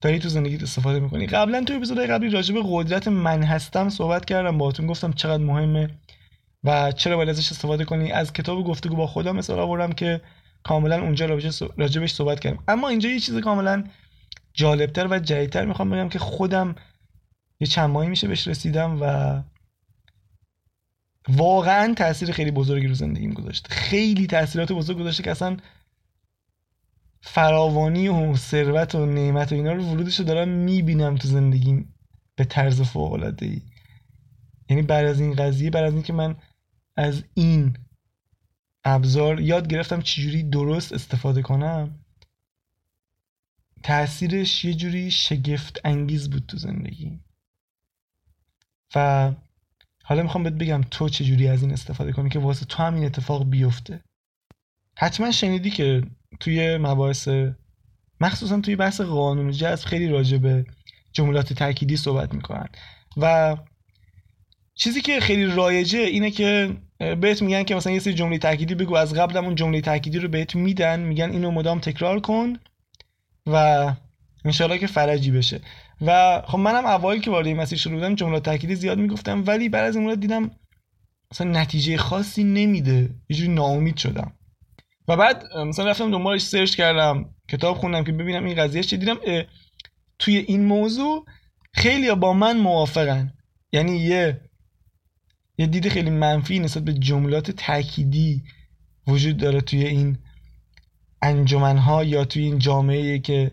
داری 0.00 0.18
تو 0.18 0.28
زندگیت 0.28 0.62
استفاده 0.62 1.00
می‌کنی. 1.00 1.26
قبلا 1.26 1.64
تو 1.64 1.74
اپیزود 1.74 1.98
قبلی 1.98 2.30
راجع 2.30 2.54
به 2.54 2.62
قدرت 2.64 3.08
من 3.08 3.42
هستم 3.42 3.88
صحبت 3.88 4.24
کردم 4.24 4.58
باهاتون 4.58 4.86
گفتم 4.86 5.12
چقدر 5.12 5.42
مهمه 5.42 5.90
و 6.64 6.92
چرا 6.92 7.16
باید 7.16 7.28
ازش 7.28 7.52
استفاده 7.52 7.84
کنی. 7.84 8.12
از 8.12 8.32
کتاب 8.32 8.64
گفتگو 8.64 8.96
با 8.96 9.06
خدا 9.06 9.32
مثال 9.32 9.58
آوردم 9.58 9.92
که 9.92 10.20
کاملا 10.62 11.02
اونجا 11.02 11.26
راجبش 11.76 12.12
صحبت 12.12 12.40
کردم. 12.40 12.64
اما 12.68 12.88
اینجا 12.88 13.08
یه 13.08 13.20
چیز 13.20 13.36
کاملا 13.38 13.84
جالبتر 14.54 15.06
و 15.10 15.18
جدیدتر 15.18 15.64
می‌خوام 15.64 15.90
بگم 15.90 16.08
که 16.08 16.18
خودم 16.18 16.74
یه 17.60 17.66
چند 17.66 17.90
ماهی 17.90 18.08
میشه 18.08 18.28
بهش 18.28 18.48
رسیدم 18.48 18.98
و 19.02 19.42
واقعا 21.28 21.94
تاثیر 21.94 22.32
خیلی 22.32 22.50
بزرگی 22.50 22.86
رو 22.86 22.94
زندگیم 22.94 23.32
گذاشته 23.32 23.68
خیلی 23.68 24.26
تاثیرات 24.26 24.72
بزرگ 24.72 24.98
گذاشته 24.98 25.22
که 25.22 25.30
اصلا 25.30 25.56
فراوانی 27.20 28.08
و 28.08 28.36
ثروت 28.36 28.94
و 28.94 29.06
نعمت 29.06 29.52
و 29.52 29.54
اینا 29.54 29.72
رو 29.72 29.84
ورودش 29.84 30.18
رو 30.18 30.24
دارم 30.24 30.48
می‌بینم 30.48 31.16
تو 31.16 31.28
زندگیم 31.28 31.94
به 32.36 32.44
طرز 32.44 32.82
فوق 32.82 33.12
العاده 33.12 33.46
ای 33.46 33.62
یعنی 34.68 34.82
بعد 34.82 35.06
از 35.06 35.20
این 35.20 35.34
قضیه 35.34 35.70
بعد 35.70 35.84
از 35.84 35.92
اینکه 35.92 36.12
من 36.12 36.36
از 36.96 37.24
این 37.34 37.76
ابزار 38.84 39.40
یاد 39.40 39.68
گرفتم 39.68 40.00
چجوری 40.00 40.42
درست 40.42 40.92
استفاده 40.92 41.42
کنم 41.42 41.98
تاثیرش 43.82 44.64
یه 44.64 44.74
جوری 44.74 45.10
شگفت 45.10 45.80
انگیز 45.84 46.30
بود 46.30 46.46
تو 46.46 46.56
زندگی 46.56 47.20
و 48.94 49.32
حالا 50.04 50.22
می‌خوام 50.22 50.44
بهت 50.44 50.52
بگم 50.52 50.80
تو 50.90 51.08
چجوری 51.08 51.48
از 51.48 51.62
این 51.62 51.72
استفاده 51.72 52.12
کنی 52.12 52.28
که 52.28 52.38
واسه 52.38 52.66
تو 52.66 52.82
همین 52.82 53.04
اتفاق 53.04 53.50
بیفته. 53.50 54.00
حتما 54.96 55.30
شنیدی 55.30 55.70
که 55.70 56.02
توی 56.40 56.76
مباحث 56.76 57.28
مخصوصا 58.20 58.60
توی 58.60 58.76
بحث 58.76 59.00
قانون 59.00 59.50
جذب 59.50 59.86
خیلی 59.86 60.08
راجع 60.08 60.38
به 60.38 60.66
جملات 61.12 61.52
تأکیدی 61.52 61.96
صحبت 61.96 62.34
می‌کنن. 62.34 62.68
و 63.16 63.56
چیزی 64.74 65.00
که 65.00 65.20
خیلی 65.20 65.44
رایجه 65.44 65.98
اینه 65.98 66.30
که 66.30 66.76
بهت 66.98 67.42
میگن 67.42 67.62
که 67.62 67.74
مثلا 67.74 67.92
یه 67.92 67.98
سری 67.98 68.14
جمله 68.14 68.38
تأکیدی 68.38 68.74
بگو 68.74 68.96
از 68.96 69.14
قبل 69.14 69.36
اون 69.36 69.54
جمله 69.54 69.80
تأکیدی 69.80 70.18
رو 70.18 70.28
بهت 70.28 70.54
میدن 70.54 71.00
میگن 71.00 71.30
اینو 71.30 71.50
مدام 71.50 71.80
تکرار 71.80 72.20
کن 72.20 72.56
و 73.46 73.94
انشالله 74.44 74.78
که 74.78 74.86
فرجی 74.86 75.30
بشه. 75.30 75.60
و 76.00 76.42
خب 76.46 76.58
منم 76.58 76.86
اوایل 76.86 77.20
که 77.20 77.30
وارد 77.30 77.46
این 77.46 77.56
مسیر 77.56 77.78
شروع 77.78 77.94
بودم 77.94 78.14
جمله 78.14 78.40
تأکیدی 78.40 78.74
زیاد 78.74 78.98
می‌گفتم 78.98 79.44
ولی 79.46 79.68
بعد 79.68 79.84
از 79.84 79.96
این 79.96 80.14
دیدم 80.14 80.50
مثلا 81.32 81.50
نتیجه 81.50 81.96
خاصی 81.96 82.44
نمیده. 82.44 83.10
یه 83.28 83.36
جوری 83.36 83.48
ناامید 83.52 83.96
شدم. 83.96 84.32
و 85.08 85.16
بعد 85.16 85.44
مثلا 85.56 85.90
رفتم 85.90 86.10
دنبالش 86.10 86.42
سرچ 86.42 86.76
کردم 86.76 87.34
کتاب 87.48 87.76
خوندم 87.76 88.04
که 88.04 88.12
ببینم 88.12 88.44
این 88.44 88.56
قضیه 88.56 88.82
چه 88.82 88.96
دیدم 88.96 89.16
توی 90.18 90.36
این 90.36 90.64
موضوع 90.64 91.24
خیلی 91.74 92.14
با 92.14 92.32
من 92.32 92.56
موافقن. 92.56 93.32
یعنی 93.72 93.98
یه 93.98 94.40
یه 95.58 95.66
دید 95.66 95.88
خیلی 95.88 96.10
منفی 96.10 96.58
نسبت 96.58 96.84
به 96.84 96.92
جملات 96.92 97.50
تأکیدی 97.50 98.42
وجود 99.06 99.36
داره 99.36 99.60
توی 99.60 99.84
این 99.84 100.18
انجمنها 101.22 102.04
یا 102.04 102.24
توی 102.24 102.42
این 102.42 102.58
جامعه 102.58 103.18
که 103.18 103.50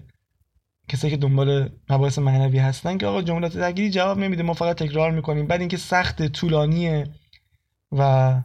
کسایی 0.87 1.11
که 1.11 1.17
دنبال 1.17 1.69
مباحث 1.89 2.19
معنوی 2.19 2.59
هستن 2.59 2.97
که 2.97 3.05
آقا 3.05 3.21
جملات 3.21 3.53
تأکیدی 3.57 3.89
جواب 3.89 4.19
نمیده 4.19 4.43
ما 4.43 4.53
فقط 4.53 4.77
تکرار 4.77 5.11
می‌کنیم. 5.11 5.47
بعد 5.47 5.59
اینکه 5.59 5.77
سخت 5.77 6.27
طولانیه 6.27 7.07
و 7.91 8.41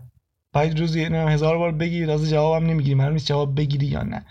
باید 0.52 0.78
روزی 0.78 1.04
هزار 1.04 1.58
بار 1.58 1.72
بگی 1.72 2.06
تازه 2.06 2.30
جوابم 2.30 2.66
نمی‌گیری. 2.66 2.94
معلوم 2.94 3.12
نیست 3.12 3.26
جواب 3.26 3.56
بگیری 3.56 3.86
یا 3.86 4.02
نه. 4.02 4.26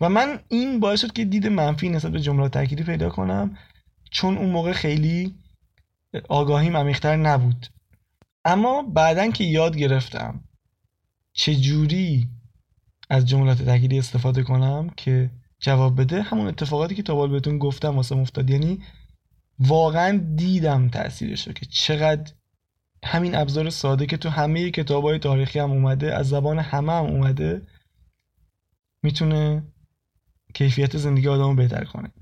و 0.00 0.08
من 0.08 0.40
این 0.48 0.80
باعث 0.80 1.00
شد 1.00 1.12
که 1.12 1.24
دید 1.24 1.46
منفی 1.46 1.88
نسبت 1.88 2.12
به 2.12 2.20
جملات 2.20 2.52
تأکیدی 2.52 2.82
پیدا 2.82 3.10
کنم 3.10 3.58
چون 4.10 4.38
اون 4.38 4.50
موقع 4.50 4.72
خیلی 4.72 5.34
آگاهیم 6.28 6.76
عمیقتر 6.76 7.16
نبود. 7.16 7.66
اما 8.44 8.82
بعدا 8.82 9.30
که 9.30 9.44
یاد 9.44 9.76
گرفتم 9.76 10.44
چجوری 11.32 12.28
از 13.10 13.28
جملات 13.28 13.62
تأکیدی 13.62 13.98
استفاده 13.98 14.42
کنم 14.42 14.90
که 14.96 15.30
جواب 15.62 16.00
بده 16.00 16.22
همون 16.22 16.46
اتفاقاتی 16.46 16.94
که 16.94 17.02
تا 17.02 17.26
بهتون 17.26 17.58
گفتم 17.58 17.96
واسه 17.96 18.16
افتاد 18.16 18.50
یعنی 18.50 18.82
واقعا 19.58 20.34
دیدم 20.36 20.88
تاثیرش 20.88 21.46
رو 21.46 21.52
که 21.52 21.66
چقدر 21.66 22.32
همین 23.04 23.34
ابزار 23.34 23.70
ساده 23.70 24.06
که 24.06 24.16
تو 24.16 24.28
همه 24.28 24.70
کتاب 24.70 25.04
های 25.04 25.18
تاریخی 25.18 25.58
هم 25.58 25.70
اومده 25.70 26.14
از 26.14 26.28
زبان 26.28 26.58
همه 26.58 26.92
هم 26.92 27.04
اومده 27.04 27.66
می‌تونه 29.02 29.62
کیفیت 30.54 30.96
زندگی 30.96 31.28
آدم 31.28 31.48
رو 31.48 31.54
بهتر 31.54 31.84
کنه. 31.84 32.12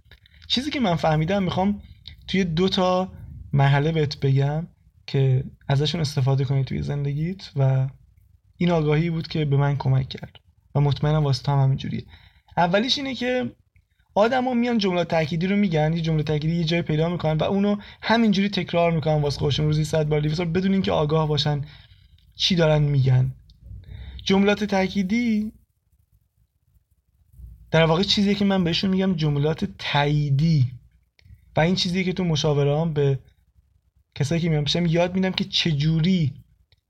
چیزی 0.48 0.70
که 0.70 0.80
من 0.80 0.96
فهمیدم 0.96 1.42
می‌خوام 1.42 1.82
توی 2.28 2.44
دو 2.44 2.68
تا 2.68 3.12
مرحله 3.52 3.92
بهت 3.92 4.20
بگم 4.20 4.66
که 5.06 5.44
ازشون 5.68 6.00
استفاده 6.00 6.44
کنی 6.44 6.64
توی 6.64 6.82
زندگیت 6.82 7.50
و 7.56 7.88
این 8.56 8.70
آگاهی 8.70 9.10
بود 9.10 9.28
که 9.28 9.44
به 9.44 9.56
من 9.56 9.76
کمک 9.76 10.08
کرد 10.08 10.36
و 10.74 10.80
مطمئنم 10.80 11.24
واسه 11.24 11.52
هم 11.52 11.58
همینجوریه. 11.58 12.04
اولیش 12.60 12.98
اینه 12.98 13.14
که 13.14 13.50
آدما 14.14 14.54
میان 14.54 14.78
جمله 14.78 15.04
تأکیدی 15.04 15.46
رو 15.46 15.56
میگن 15.56 15.92
یه 15.92 16.00
جمله 16.00 16.22
تأکیدی 16.22 16.56
یه 16.56 16.64
جای 16.64 16.82
پیدا 16.82 17.08
می‌کنن 17.08 17.36
و 17.36 17.44
اونو 17.44 17.76
همینجوری 18.02 18.48
تکرار 18.48 18.92
می‌کنن 18.92 19.22
واسه 19.22 19.38
خودشون. 19.38 19.66
روزی 19.66 19.84
100 19.84 20.08
بار 20.08 20.20
200 20.20 20.40
بار 20.40 20.46
بدون 20.46 20.72
اینکه 20.72 20.92
آگاه 20.92 21.28
باشن 21.28 21.64
چی 22.36 22.54
دارن 22.54 22.82
میگن. 22.82 23.32
جملات 24.24 24.64
تأکیدی 24.64 25.52
در 27.70 27.84
واقع 27.84 28.02
چیزی 28.02 28.34
که 28.34 28.44
من 28.44 28.64
بهشون 28.64 28.90
میگم 28.90 29.14
جملات 29.16 29.64
تاییدی 29.78 30.66
و 31.56 31.60
این 31.60 31.74
چیزی 31.74 32.04
که 32.04 32.12
تو 32.12 32.24
مشاوره 32.24 32.84
به 32.84 33.18
کسایی 34.14 34.40
که 34.40 34.48
میان 34.48 34.64
پیشم 34.64 34.86
یاد 34.86 35.14
میدم 35.14 35.30
که 35.30 35.44
چجوری 35.44 36.32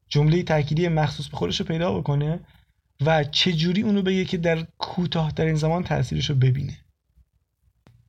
جمله 0.09 0.43
تأکیدی 0.43 0.89
مخصوص 0.89 1.29
به 1.29 1.37
خودش 1.37 1.61
رو 1.61 1.67
پیدا 1.67 1.99
بکنه. 1.99 2.41
و 3.07 3.25
چجوری 3.25 3.83
اونو 3.83 4.03
بگه 4.03 4.25
که 4.25 4.37
در 4.37 4.67
کوتاهترین 4.79 5.55
زمان 5.55 5.85
تاثیرش 5.85 6.31
رو 6.31 6.37
ببینه. 6.37 6.79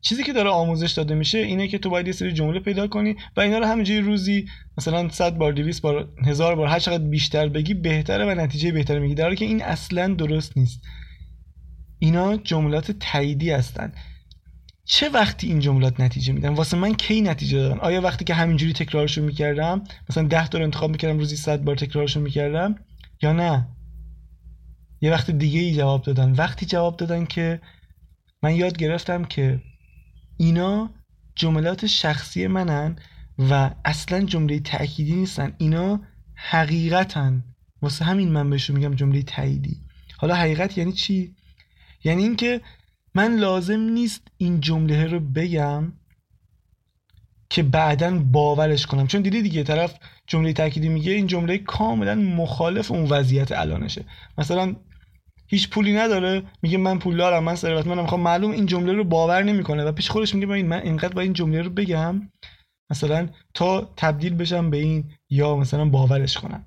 چیزی 0.02 0.24
که 0.24 0.34
داره 0.34 0.50
آموزش 0.50 0.92
داده 0.92 1.16
میشه 1.16 1.38
اینه 1.38 1.68
که 1.68 1.78
تو 1.78 1.90
باید 1.90 2.08
یه 2.08 2.14
سری 2.14 2.34
جمله 2.34 2.60
پیدا 2.60 2.88
کنی 2.88 3.16
و 3.38 3.42
اینا 3.42 3.58
رو 3.58 3.66
همینجوری 3.66 4.02
روزی 4.02 4.46
مثلا 4.78 5.10
100 5.10 5.38
بار 5.38 5.54
200 5.54 5.82
بار 5.82 6.10
هزار 6.26 6.56
بار 6.56 6.68
هر 6.68 6.80
چقدر 6.80 7.04
بیشتر 7.04 7.48
بگی 7.48 7.74
بهتره 7.74 8.26
و 8.26 8.42
نتیجه 8.42 8.72
بهتری 8.72 9.00
میگی. 9.00 9.16
در 9.16 9.36
که 9.36 9.46
این 9.46 9.64
اصلا 9.64 10.14
درست 10.14 10.58
نیست. 10.58 10.82
اینا 12.00 12.38
جملات 12.38 12.92
تاییدی 12.92 13.52
هستن. 13.52 13.94
چه 14.86 15.10
وقتی 15.10 15.48
این 15.48 15.60
جملات 15.60 16.00
نتیجه 16.00 16.34
میدن؟ 16.34 16.50
واسه 16.50 16.78
من 16.78 16.94
کی 16.94 17.22
نتیجه 17.22 17.58
دادن؟ 17.58 17.80
آیا 17.80 18.02
وقتی 18.02 18.26
که 18.26 18.34
همینجوری 18.34 18.74
تکرارشون 18.74 19.24
می‌کردم 19.24 19.84
مثلا 20.10 20.28
10 20.28 20.48
تا 20.48 20.58
انتخاب 20.58 20.92
می‌کردم 20.92 21.18
روزی 21.18 21.36
100 21.36 21.64
بار 21.64 21.76
تکرارشون 21.76 22.24
می‌کردم؟ 22.24 22.76
یا 23.22 23.34
نه؟ 23.34 23.68
یه 25.02 25.12
وقت 25.12 25.32
دیگه 25.32 25.60
ای 25.60 25.76
جواب 25.76 26.02
دادن. 26.02 26.32
وقتی 26.32 26.66
جواب 26.66 26.98
دادن 26.98 27.26
که 27.26 27.62
من 28.44 28.56
یاد 28.56 28.78
گرفتم 28.78 29.26
که 29.26 29.62
اینا 30.38 30.90
جملات 31.36 31.88
شخصی 31.88 32.48
منن 32.48 32.96
و 33.40 33.72
اصلا 33.86 34.26
جمله 34.26 34.60
تأکیدی 34.60 35.16
نیستن. 35.16 35.54
اینا 35.58 36.02
حقیقتن. 36.36 37.44
واسه 37.82 38.06
همین 38.06 38.32
من 38.32 38.50
بهشون 38.50 38.76
میگم 38.76 38.96
جمله 38.96 39.24
تاییدی 39.24 39.82
حالا 40.18 40.36
حقیقت 40.36 40.78
یعنی 40.78 40.92
چی؟ 40.92 41.36
یعنی 42.04 42.24
اینکه 42.24 42.62
من 43.16 43.36
لازم 43.36 43.80
نیست 43.80 44.28
این 44.38 44.60
جمله 44.60 45.06
رو 45.06 45.20
بگم 45.20 45.94
که 47.50 47.64
بعدا 47.64 48.20
باورش 48.20 48.86
کنم. 48.86 49.08
چون 49.08 49.22
دیدی 49.22 49.42
دیگه 49.42 49.64
طرف 49.64 49.96
جمله 50.28 50.54
تأکیدی 50.54 50.90
میگه 50.90 51.12
این 51.12 51.28
جمله 51.28 51.58
کاملا 51.58 52.16
مخالف 52.16 52.92
اون 52.92 53.10
وضعیت 53.10 53.52
الانشه. 53.52 54.06
مثلا 54.38 54.76
هیچ 55.52 55.70
پولی 55.70 55.94
نداره. 55.94 56.44
میگه 56.62 56.78
من 56.78 57.00
پولدارم 57.00 57.44
من 57.44 57.56
ثروتمندم. 57.56 58.06
خب 58.08 58.18
معلوم 58.18 58.52
این 58.52 58.66
جمله 58.66 58.94
رو 58.94 59.04
باور 59.04 59.44
نمی‌کنه 59.44 59.84
و 59.84 59.92
پیش 59.92 60.10
خودش 60.10 60.36
میگه 60.36 60.48
من 60.48 60.62
من 60.62 60.82
اینقدر 60.82 61.14
با 61.14 61.22
این 61.22 61.34
جمله 61.34 61.62
رو 61.62 61.70
بگم 61.70 62.32
مثلا 62.90 63.30
تا 63.54 63.94
تبدیل 63.98 64.36
بشم 64.36 64.70
به 64.70 64.78
این 64.78 65.12
یا 65.30 65.56
مثلا 65.56 65.86
باورش 65.86 66.38
کنم. 66.38 66.66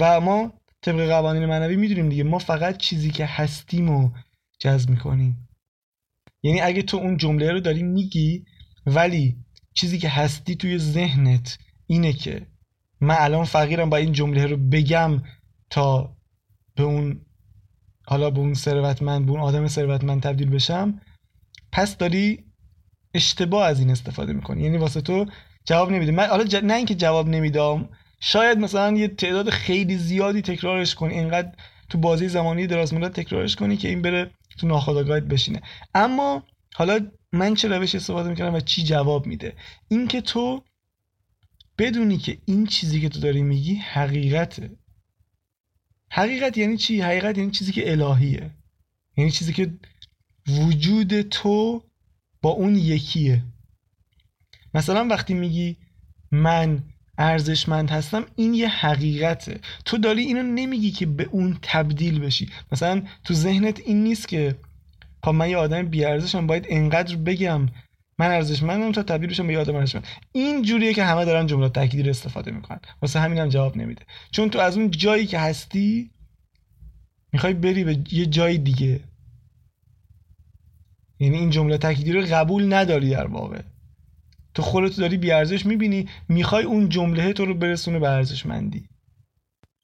و 0.00 0.20
ما 0.20 0.52
طبق 0.82 1.08
قوانین 1.08 1.46
معنوی 1.46 1.76
می‌دونیم 1.76 2.08
دیگه 2.08 2.22
ما 2.22 2.38
فقط 2.38 2.76
چیزی 2.76 3.10
که 3.10 3.26
هستیم 3.26 3.90
و 3.90 4.10
جذب 4.58 4.90
می‌کنیم. 4.90 5.48
یعنی 6.42 6.60
اگه 6.60 6.82
تو 6.82 6.96
اون 6.96 7.16
جمله 7.16 7.52
رو 7.52 7.60
داری 7.60 7.82
میگی 7.82 8.44
ولی 8.86 9.36
چیزی 9.74 9.98
که 9.98 10.08
هستی 10.08 10.56
توی 10.56 10.78
ذهنت 10.78 11.58
اینه 11.86 12.12
که 12.12 12.46
من 13.00 13.16
الان 13.18 13.44
فقیرم 13.44 13.90
با 13.90 13.96
این 13.96 14.12
جمله 14.12 14.46
رو 14.46 14.56
بگم 14.56 15.22
تا 15.70 16.16
به 16.76 16.82
اون 16.82 17.23
حالا 18.06 18.30
به 18.30 18.38
اون 18.38 18.54
ثروتمند 18.54 19.26
به 19.26 19.32
اون 19.32 19.40
آدم 19.40 19.68
ثروتمند 19.68 20.22
تبدیل 20.22 20.50
بشم 20.50 21.00
پس 21.72 21.96
داری 21.96 22.44
اشتباه 23.14 23.66
از 23.66 23.80
این 23.80 23.90
استفاده 23.90 24.32
می‌کنی. 24.32 24.62
یعنی 24.62 24.76
واسه 24.76 25.00
تو 25.00 25.26
جواب 25.64 25.90
نمیده. 25.90 26.12
من 26.12 26.26
حالا 26.26 26.44
ج... 26.44 26.56
نه 26.56 26.74
اینکه 26.74 26.94
جواب 26.94 27.28
نمیدم 27.28 27.88
شاید 28.20 28.58
مثلا 28.58 28.96
یه 28.96 29.08
تعداد 29.08 29.50
خیلی 29.50 29.96
زیادی 29.96 30.42
تکرارش 30.42 30.94
کنی 30.94 31.14
اینقدر 31.14 31.52
تو 31.88 31.98
بازی 31.98 32.28
زمانی 32.28 32.66
دراز 32.66 32.94
مدت 32.94 33.12
تکرارش 33.20 33.56
کنی 33.56 33.76
که 33.76 33.88
این 33.88 34.02
بره 34.02 34.30
تو 34.58 34.66
ناخودآگاهت 34.66 35.22
بشینه. 35.22 35.62
اما 35.94 36.42
حالا 36.74 37.06
من 37.32 37.54
چه 37.54 37.68
روش 37.68 37.94
استفاده 37.94 38.28
می‌کنم 38.30 38.54
و 38.54 38.60
چی 38.60 38.82
جواب 38.82 39.26
میده؟ 39.26 39.56
اینکه 39.88 40.20
تو 40.20 40.62
بدونی 41.78 42.18
که 42.18 42.38
این 42.44 42.66
چیزی 42.66 43.00
که 43.00 43.08
تو 43.08 43.20
داری 43.20 43.42
میگی 43.42 43.74
حقیقته. 43.74 44.70
حقیقت 46.10 46.58
یعنی 46.58 46.76
چی؟ 46.76 47.00
حقیقت 47.00 47.38
یعنی 47.38 47.50
چیزی 47.50 47.72
که 47.72 47.92
الهیه. 47.92 48.50
یعنی 49.16 49.30
چیزی 49.30 49.52
که 49.52 49.72
وجود 50.48 51.22
تو 51.22 51.82
با 52.42 52.50
اون 52.50 52.76
یکیه. 52.76 53.42
مثلا 54.74 55.04
وقتی 55.04 55.34
میگی 55.34 55.76
من 56.30 56.82
ارزشمند 57.18 57.90
هستم 57.90 58.26
این 58.36 58.54
یه 58.54 58.68
حقیقته. 58.68 59.60
تو 59.84 59.98
داری 59.98 60.22
اینو 60.22 60.42
نمیگی 60.42 60.90
که 60.90 61.06
به 61.06 61.28
اون 61.30 61.58
تبدیل 61.62 62.20
بشی. 62.20 62.50
مثلا 62.72 63.02
تو 63.24 63.34
ذهنت 63.34 63.80
این 63.80 64.04
نیست 64.04 64.28
که 64.28 64.58
خب 65.24 65.30
من 65.30 65.50
یه 65.50 65.56
آدم 65.56 65.82
بیارزشم 65.82 66.46
باید 66.46 66.66
انقدر 66.68 67.16
بگم 67.16 67.66
من 68.18 68.30
ارزشمندم 68.30 68.92
تا 68.92 69.02
تبدیل 69.02 69.30
بشم 69.30 69.46
به 69.46 69.58
آدم 69.58 69.74
ارزشمند 69.74 70.06
این 70.32 70.62
جوریه 70.62 70.94
که 70.94 71.04
همه 71.04 71.24
دارن 71.24 71.46
جملات 71.46 71.72
تأکیدی 71.72 72.02
رو 72.02 72.10
استفاده 72.10 72.50
می‌کنن. 72.50 72.80
واسه 73.02 73.20
همینم 73.20 73.42
هم 73.42 73.48
جواب 73.48 73.76
نمیده. 73.76 74.02
چون 74.30 74.50
تو 74.50 74.58
از 74.58 74.76
اون 74.76 74.90
جایی 74.90 75.26
که 75.26 75.38
هستی 75.38 76.10
می‌خوای 77.32 77.54
بری 77.54 77.84
به 77.84 77.98
یه 78.12 78.26
جای 78.26 78.58
دیگه. 78.58 79.00
یعنی 81.18 81.36
این 81.36 81.50
جمله 81.50 81.78
تأکیدی 81.78 82.12
رو 82.12 82.20
قبول 82.20 82.74
نداری 82.74 83.10
در 83.10 83.26
واقع. 83.26 83.62
تو 84.54 84.62
خودتو 84.62 85.00
داری 85.00 85.16
بیارزش 85.16 85.66
می‌بینی 85.66 86.08
می‌خوای 86.28 86.64
اون 86.64 86.88
جمله 86.88 87.32
تو 87.32 87.44
رو 87.44 87.54
برسونه 87.54 87.98
به 87.98 88.08
ارزشمندی. 88.08 88.88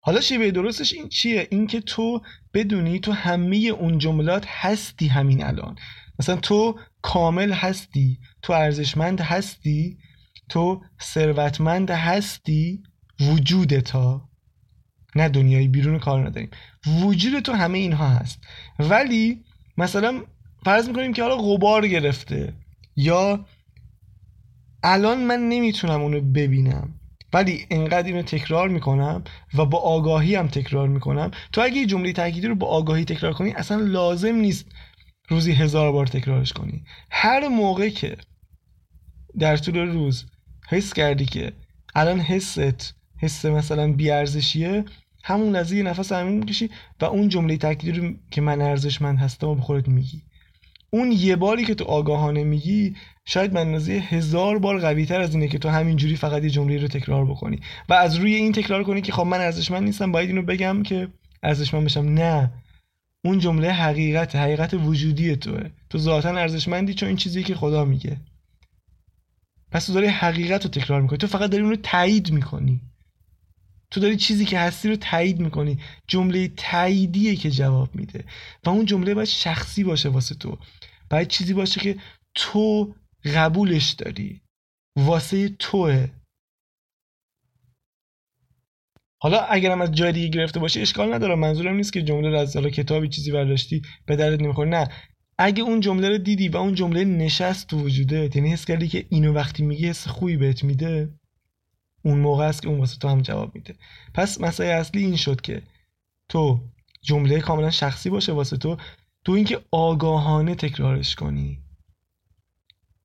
حالا 0.03 0.21
شیوه 0.21 0.51
درستش 0.51 0.93
این 0.93 1.09
چیه؟ 1.09 1.49
اینکه 1.51 1.81
تو 1.81 2.23
بدونی 2.55 2.99
تو 2.99 3.13
همه 3.13 3.57
اون 3.57 3.99
جملات 3.99 4.45
هستی 4.49 5.07
همین 5.07 5.45
الان. 5.45 5.77
مثلا 6.21 6.37
تو 6.37 6.79
کامل 7.03 7.53
هستی 7.53 8.19
تو 8.43 8.53
ارزشمند 8.53 9.21
هستی 9.21 9.99
تو 10.49 10.83
ثروتمند 11.03 11.91
هستی 11.91 12.83
وجودتا 13.21 14.29
نه 15.17 15.29
دنیای 15.29 15.69
بیرون 15.69 15.99
کار 15.99 16.27
نداریم. 16.27 16.51
وجود 17.03 17.41
تو 17.41 17.53
همه 17.53 17.79
اینها 17.79 18.09
هست. 18.09 18.39
ولی 18.79 19.45
مثلا 19.77 20.23
فرض 20.65 20.89
می‌کنیم 20.89 21.13
که 21.13 21.23
حالا 21.23 21.37
غبار 21.37 21.89
گرفته 21.89 22.53
یا 22.97 23.47
الان 24.83 25.25
من 25.25 25.49
نمی‌تونم 25.49 26.03
اونو 26.03 26.21
ببینم 26.21 26.95
ولی 27.33 27.67
انقدر 27.71 28.07
اینو 28.07 28.23
تکرار 28.23 28.69
می‌کنم 28.69 29.25
و 29.55 29.65
با 29.65 29.79
آگاهی 29.79 30.35
هم 30.35 30.49
تکرار 30.49 30.89
می‌کنم. 30.89 31.31
تو 31.53 31.61
اگه 31.61 31.87
جمله 31.87 32.13
تاکیدی 32.13 32.47
رو 32.47 32.55
با 32.55 32.67
آگاهی 32.67 33.05
تکرار 33.05 33.33
کنی 33.33 33.53
اصلا 33.53 33.77
لازم 33.77 34.35
نیست 34.35 34.67
روزی 35.31 35.53
هزار 35.53 35.93
بار 35.93 36.07
تکرارش 36.07 36.53
کنی. 36.53 36.85
هر 37.11 37.49
موقع 37.49 37.89
که 37.89 38.17
در 39.39 39.57
طول 39.57 39.79
روز 39.79 40.27
حس 40.69 40.93
کردی 40.93 41.25
که 41.25 41.53
الان 41.95 42.21
حست 42.21 42.95
حس 43.19 43.45
مثلا 43.45 43.93
بیارزشیه 43.93 44.85
همون 45.25 45.57
لحظه 45.57 45.77
یه 45.77 45.83
نفس 45.83 46.13
عمیق 46.13 46.35
می‌کشی 46.35 46.71
و 47.01 47.05
اون 47.05 47.29
جمله 47.29 47.57
تاکیدی 47.57 48.01
رو 48.01 48.15
که 48.31 48.41
من 48.41 48.61
ارزشمند 48.61 49.19
هستم 49.19 49.49
و 49.49 49.55
به 49.55 49.61
خودت 49.63 49.89
میگی. 49.89 50.23
اون 50.91 51.13
یه 51.13 51.37
باری 51.37 51.65
که 51.65 51.75
تو 51.75 51.85
آگاهانه 51.85 52.45
میگی 52.45 52.97
شاید 53.25 53.53
من 53.53 53.75
هزار 53.89 54.59
بار 54.59 54.81
قوی 54.81 55.07
تر 55.07 55.21
از 55.21 55.35
اینه 55.35 55.49
که 55.49 55.59
تو 55.59 55.69
همینجوری 55.69 56.17
فقط 56.17 56.43
یه 56.43 56.51
جمله 56.51 56.79
رو 56.79 56.89
تکرار 56.89 57.25
بکنی. 57.25 57.61
و 57.89 57.95
از 57.95 58.17
روی 58.17 58.35
این 58.35 58.53
تکرار 58.53 58.85
کنی 58.85 59.03
که 59.03 59.13
خب 59.13 59.23
من 59.23 59.41
ارزشمند 59.41 59.83
نیستم 59.83 60.13
باید 60.13 60.29
اینو 60.29 60.43
بگم 60.43 60.83
که 60.83 61.09
ارزشمند 61.43 61.85
بشم. 61.85 62.01
نه. 62.01 62.53
اون 63.25 63.39
جمله 63.39 63.73
حقیقت 63.73 64.37
حقیقت 64.37 64.75
وجودی 64.75 65.37
توه. 65.37 65.71
تو 65.91 65.99
ذاتا 65.99 66.29
ارزشمندی 66.29 66.95
چون 66.95 67.07
این 67.07 67.17
چیزی 67.17 67.43
که 67.43 67.55
خدا 67.55 67.85
میگه. 67.85 68.21
پس 69.71 69.87
تو 69.87 69.93
داری 69.93 70.07
حقیقت 70.07 70.65
رو 70.65 70.71
تکرار 70.71 71.03
می‌کنی. 71.03 71.19
تو 71.19 71.27
فقط 71.27 71.51
داری 71.51 71.63
اون 71.63 71.73
رو 71.73 71.79
تایید 71.83 72.31
می‌کنی. 72.31 72.81
تو 73.91 74.01
داری 74.01 74.17
چیزی 74.17 74.45
که 74.45 74.59
هستی 74.59 74.89
رو 74.89 74.97
تایید 74.97 75.41
می‌کنی. 75.41 75.79
جمله 76.07 76.49
تاییدیه 76.49 77.37
که 77.37 77.51
جواب 77.51 77.95
میده. 77.95 78.25
و 78.65 78.71
اون 78.71 78.85
جمله 78.85 79.15
باید 79.15 79.29
شخصی 79.29 79.85
باشه 79.85 80.09
واسه 80.09 80.35
تو. 80.35 80.59
باید 81.11 81.29
چیزی 81.29 81.55
باشه 81.55 81.81
که 81.81 81.97
تو 82.35 82.95
قبولش 83.35 83.91
داری. 83.91 84.41
واسه 84.97 85.49
توه. 85.49 86.09
حالا 89.23 89.39
اگرم 89.39 89.81
از 89.81 89.93
جای 89.93 90.13
دیگه 90.13 90.29
گرفته 90.29 90.61
باشه 90.61 90.81
اشکال 90.81 91.15
نداره. 91.15 91.35
منظورم 91.35 91.77
نیست 91.77 91.93
که 91.93 92.03
جمله 92.03 92.39
از 92.39 92.57
حالا 92.57 92.71
کتابی 92.71 93.09
چیزی 93.09 93.33
برداشتی 93.33 93.83
به 94.07 94.17
دردت 94.17 94.43
نمی‌خوره. 94.43 94.69
نه. 94.69 94.89
اگه 95.39 95.63
اون 95.63 95.81
جمله 95.81 96.09
رو 96.09 96.19
دیدی 96.19 96.49
و 96.49 96.57
اون 96.57 96.75
جمله 96.75 97.05
نشست 97.05 97.67
تو 97.67 97.79
وجوده 97.79 98.31
یعنی 98.35 98.53
حس 98.53 98.65
کردی 98.65 98.89
که 98.89 99.07
اینو 99.09 99.33
وقتی 99.33 99.63
میگی 99.63 99.89
حس 99.89 100.09
خوبی 100.09 100.37
بهت 100.37 100.65
میده 100.65 101.11
اون 102.03 102.19
موقع 102.19 102.45
است 102.45 102.63
که 102.63 102.69
اون 102.69 102.79
واسه 102.79 102.99
تو 102.99 103.09
هم 103.09 103.23
جواب 103.23 103.55
میده. 103.55 103.75
پس 104.15 104.41
مسئله 104.41 104.69
اصلی 104.69 105.05
این 105.05 105.17
شد 105.17 105.41
که 105.41 105.63
تو 106.29 106.61
جمله 107.03 107.41
کاملا 107.41 107.71
شخصی 107.71 108.11
باشه 108.11 108.33
واسه 108.33 108.57
تو. 108.57 108.77
تو 109.25 109.33
اینکه 109.33 109.61
آگاهانه 109.71 110.55
تکرارش 110.55 111.15
کنی. 111.15 111.59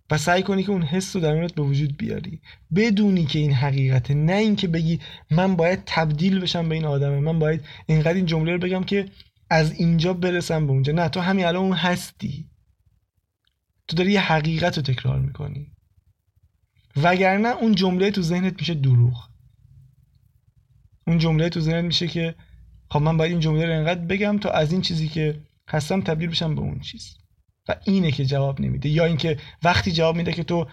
و 0.10 0.18
سعی 0.18 0.44
کنی 0.44 0.64
که 0.64 0.72
اون 0.72 0.84
حس 0.84 1.16
رو 1.16 1.22
درونت 1.22 1.54
به 1.54 1.62
وجود 1.62 1.98
بیاری. 1.98 2.42
بدونی 2.76 3.26
که 3.26 3.40
این 3.40 3.54
حقیقته 3.54 4.14
نه 4.14 4.34
اینکه 4.34 4.68
بگی 4.68 5.00
من 5.32 5.56
باید 5.56 5.84
تبدیل 5.86 6.40
بشم 6.40 6.70
به 6.70 6.76
این 6.76 6.86
آدمه. 6.86 7.20
من 7.20 7.40
باید 7.40 7.66
اینقدر 7.86 8.14
این 8.14 8.26
جمله 8.26 8.52
رو 8.52 8.58
بگم 8.58 8.84
که 8.84 9.10
از 9.50 9.72
اینجا 9.72 10.14
برسم 10.14 10.68
به 10.68 10.72
اونجا. 10.72 10.94
نه 10.94 11.10
تو 11.10 11.20
همین 11.20 11.46
الان 11.46 11.64
اون 11.64 11.74
هستی. 11.74 12.50
تو 13.88 13.96
داری 13.96 14.12
یه 14.12 14.22
حقیقت 14.22 14.78
رو 14.78 14.84
تکرار 14.84 15.20
می‌کنی. 15.20 15.72
وگرنه 16.96 17.48
اون 17.48 17.76
جمله 17.76 18.12
تو 18.12 18.22
ذهنت 18.22 18.60
میشه 18.60 18.74
دروغ. 18.74 19.30
اون 21.08 21.18
جمله 21.18 21.50
تو 21.50 21.60
ذهنت 21.60 21.86
میشه 21.86 22.08
که 22.08 22.36
خب 22.90 23.02
من 23.02 23.18
باید 23.18 23.32
این 23.32 23.40
جمله 23.40 23.66
رو 23.66 23.74
انقدر 23.74 24.02
بگم 24.06 24.38
تا 24.38 24.50
از 24.50 24.72
این 24.72 24.82
چیزی 24.82 25.08
که 25.08 25.42
هستم 25.70 26.02
تبدیل 26.02 26.30
بشم 26.30 26.56
به 26.56 26.62
اون 26.62 26.80
چیز. 26.80 27.18
و 27.68 27.76
اینه 27.86 28.12
که 28.12 28.26
جواب 28.26 28.62
نمیده. 28.62 28.90
یا 28.90 29.06
اینکه 29.06 29.40
وقتی 29.64 29.92
جواب 29.92 30.16
میده 30.16 30.34
که 30.34 30.44
تو 30.44 30.68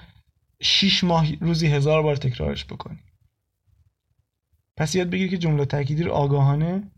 شیش 0.62 1.04
ماه 1.04 1.34
روزی 1.34 1.66
هزار 1.66 2.02
بار 2.02 2.16
تکرارش 2.16 2.64
بکنی. 2.64 2.98
پس 4.76 4.94
یاد 4.94 5.10
بگیر 5.10 5.30
که 5.30 5.38
جمله 5.38 5.64
تأکیدی 5.64 6.02
رو 6.02 6.12
آگاهانه 6.12 6.92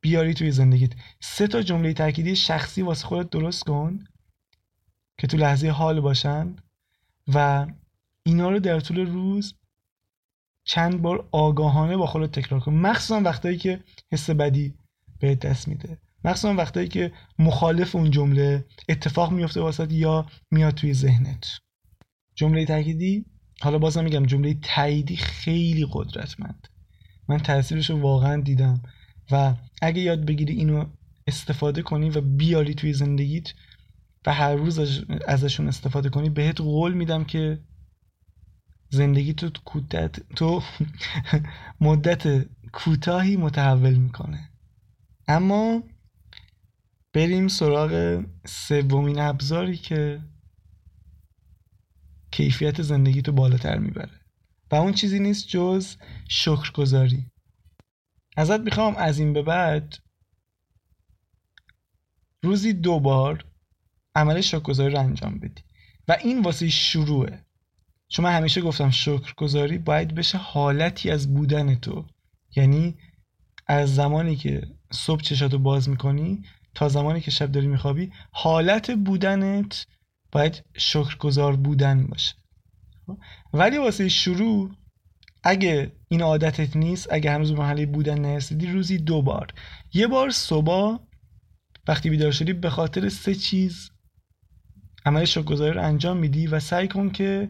بیاری 0.00 0.34
توی 0.34 0.50
زندگیت. 0.50 0.92
سه 1.20 1.46
تا 1.46 1.62
جمله 1.62 1.92
تأکیدی 1.92 2.36
شخصی 2.36 2.82
واسه 2.82 3.06
خودت 3.06 3.30
درست 3.30 3.64
کن 3.64 4.04
که 5.18 5.26
تو 5.26 5.36
لحظه 5.36 5.70
حال 5.70 6.00
باشن 6.00 6.56
و 7.34 7.66
اینا 8.22 8.50
رو 8.50 8.58
در 8.58 8.80
طول 8.80 9.06
روز 9.06 9.54
چند 10.64 11.02
بار 11.02 11.28
آگاهانه 11.32 11.96
با 11.96 12.06
خودت 12.06 12.38
تکرار 12.40 12.60
کن. 12.60 12.74
مخصوصا 12.74 13.20
وقتایی 13.20 13.58
که 13.58 13.84
حس 14.12 14.30
بدی 14.30 14.74
به 15.20 15.34
دست 15.34 15.68
میده. 15.68 15.98
مخصوصا 16.24 16.54
وقتایی 16.54 16.88
که 16.88 17.12
مخالف 17.38 17.96
اون 17.96 18.10
جمله 18.10 18.64
اتفاق 18.88 19.32
میفته 19.32 19.60
واسط 19.60 19.92
یا 19.92 20.26
میاد 20.50 20.74
توی 20.74 20.94
ذهنت. 20.94 21.46
جمله 22.34 22.64
تأکیدی؟ 22.64 23.24
حالا 23.60 23.78
بازم 23.78 24.04
میگم 24.04 24.26
جمله 24.26 24.54
تاییدی 24.62 25.16
خیلی 25.16 25.86
قدرتمند. 25.92 26.68
من 27.28 27.38
تاثیرش 27.38 27.90
رو 27.90 28.00
واقعا 28.00 28.40
دیدم 28.40 28.82
و 29.30 29.54
اگه 29.82 30.02
یاد 30.02 30.24
بگیری 30.24 30.54
اینو 30.54 30.84
استفاده 31.26 31.82
کنی 31.82 32.10
و 32.10 32.20
بیاری 32.20 32.74
توی 32.74 32.92
زندگیت 32.92 33.52
و 34.26 34.34
هر 34.34 34.54
روز 34.54 35.04
ازشون 35.26 35.68
استفاده 35.68 36.08
کنی 36.08 36.30
بهت 36.30 36.60
قول 36.60 36.92
میدم 36.92 37.24
که 37.24 37.58
زندگی 38.90 39.34
تو 39.34 39.50
تو 40.36 40.62
مدت 41.80 42.46
کوتاهی 42.72 43.36
متحول 43.36 43.94
می‌کنه. 43.94 44.50
اما 45.28 45.82
بریم 47.12 47.48
سراغ 47.48 48.24
سومین 48.46 49.18
ابزاری 49.18 49.76
که 49.76 50.22
کیفیت 52.30 52.82
زندگی 52.82 53.22
تو 53.22 53.32
بالاتر 53.32 53.78
می‌بره. 53.78 54.20
و 54.70 54.74
اون 54.74 54.92
چیزی 54.92 55.18
نیست 55.18 55.48
جز 55.48 55.96
شکرگزاری. 56.28 57.26
ازت 58.36 58.60
می‌خوام 58.60 58.96
از 58.96 59.18
این 59.18 59.32
به 59.32 59.42
بعد 59.42 59.98
روزی 62.42 62.72
دو 62.72 63.00
بار 63.00 63.44
عمل 64.14 64.40
شکرگزاری 64.40 64.94
رو 64.94 65.00
انجام 65.00 65.38
بدی. 65.38 65.62
و 66.08 66.16
این 66.20 66.42
واسه 66.42 66.68
شروعه. 66.68 67.44
چون 68.08 68.24
من 68.24 68.36
همیشه 68.36 68.60
گفتم 68.60 68.90
شکرگزاری 68.90 69.78
باید 69.78 70.14
بشه 70.14 70.38
حالتی 70.38 71.10
از 71.10 71.34
بودن 71.34 71.74
تو. 71.74 72.06
یعنی 72.56 72.98
از 73.66 73.94
زمانی 73.94 74.36
که 74.36 74.62
صبح 74.92 75.20
چشاتو 75.20 75.58
باز 75.58 75.88
می‌کنی 75.88 76.42
تا 76.74 76.88
زمانی 76.88 77.20
که 77.20 77.30
شب 77.30 77.52
داری 77.52 77.66
میخوابی 77.66 78.12
حالت 78.30 78.90
بودنت 78.90 79.86
باید 80.32 80.64
شکرگزار 80.76 81.56
بودن 81.56 82.06
باشه. 82.06 82.34
ولی 83.52 83.78
واسه 83.78 84.08
شروع 84.08 84.70
اگه 85.42 85.92
این 86.08 86.22
عادتت 86.22 86.76
نیست 86.76 87.08
اگه 87.12 87.30
هنوز 87.30 87.52
به 87.52 87.58
محله 87.58 87.86
بودن 87.86 88.18
نرسیدی 88.18 88.66
روزی 88.66 88.98
دو 88.98 89.22
بار. 89.22 89.54
یه 89.92 90.06
بار 90.06 90.30
صبح 90.30 90.98
وقتی 91.88 92.10
بیدار 92.10 92.32
شدی 92.32 92.52
به 92.52 92.70
خاطر 92.70 93.08
سه 93.08 93.34
چیز 93.34 93.90
عمل 95.06 95.24
شکرگزاری 95.24 95.72
رو 95.72 95.82
انجام 95.82 96.16
میدی 96.16 96.46
و 96.46 96.60
سعی 96.60 96.88
کن 96.88 97.10
که 97.10 97.48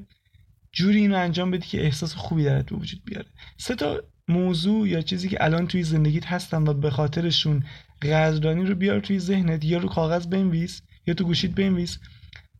جوری 0.73 1.01
اینو 1.01 1.17
انجام 1.17 1.51
بدی 1.51 1.67
که 1.67 1.85
احساس 1.85 2.15
خوبی 2.15 2.45
درت 2.45 2.71
به 2.71 2.77
وجود 2.77 3.05
بیاره. 3.05 3.27
سه 3.57 3.75
تا 3.75 4.03
موضوع 4.29 4.89
یا 4.89 5.03
چیزی 5.03 5.29
که 5.29 5.45
الان 5.45 5.67
توی 5.67 5.83
زندگیت 5.83 6.27
هستن 6.27 6.69
و 6.69 6.75
به 6.75 6.91
خاطرشون 6.91 7.65
قدردانی 8.03 8.65
رو 8.65 8.75
بیار 8.75 9.01
توی 9.01 9.19
ذهنت 9.19 9.65
یا 9.65 9.79
رو 9.79 9.89
کاغذ 9.89 10.27
بنویس 10.27 10.83
یا 11.07 11.15
تو 11.15 11.25
گوشیت 11.25 11.51
بنویس 11.51 11.99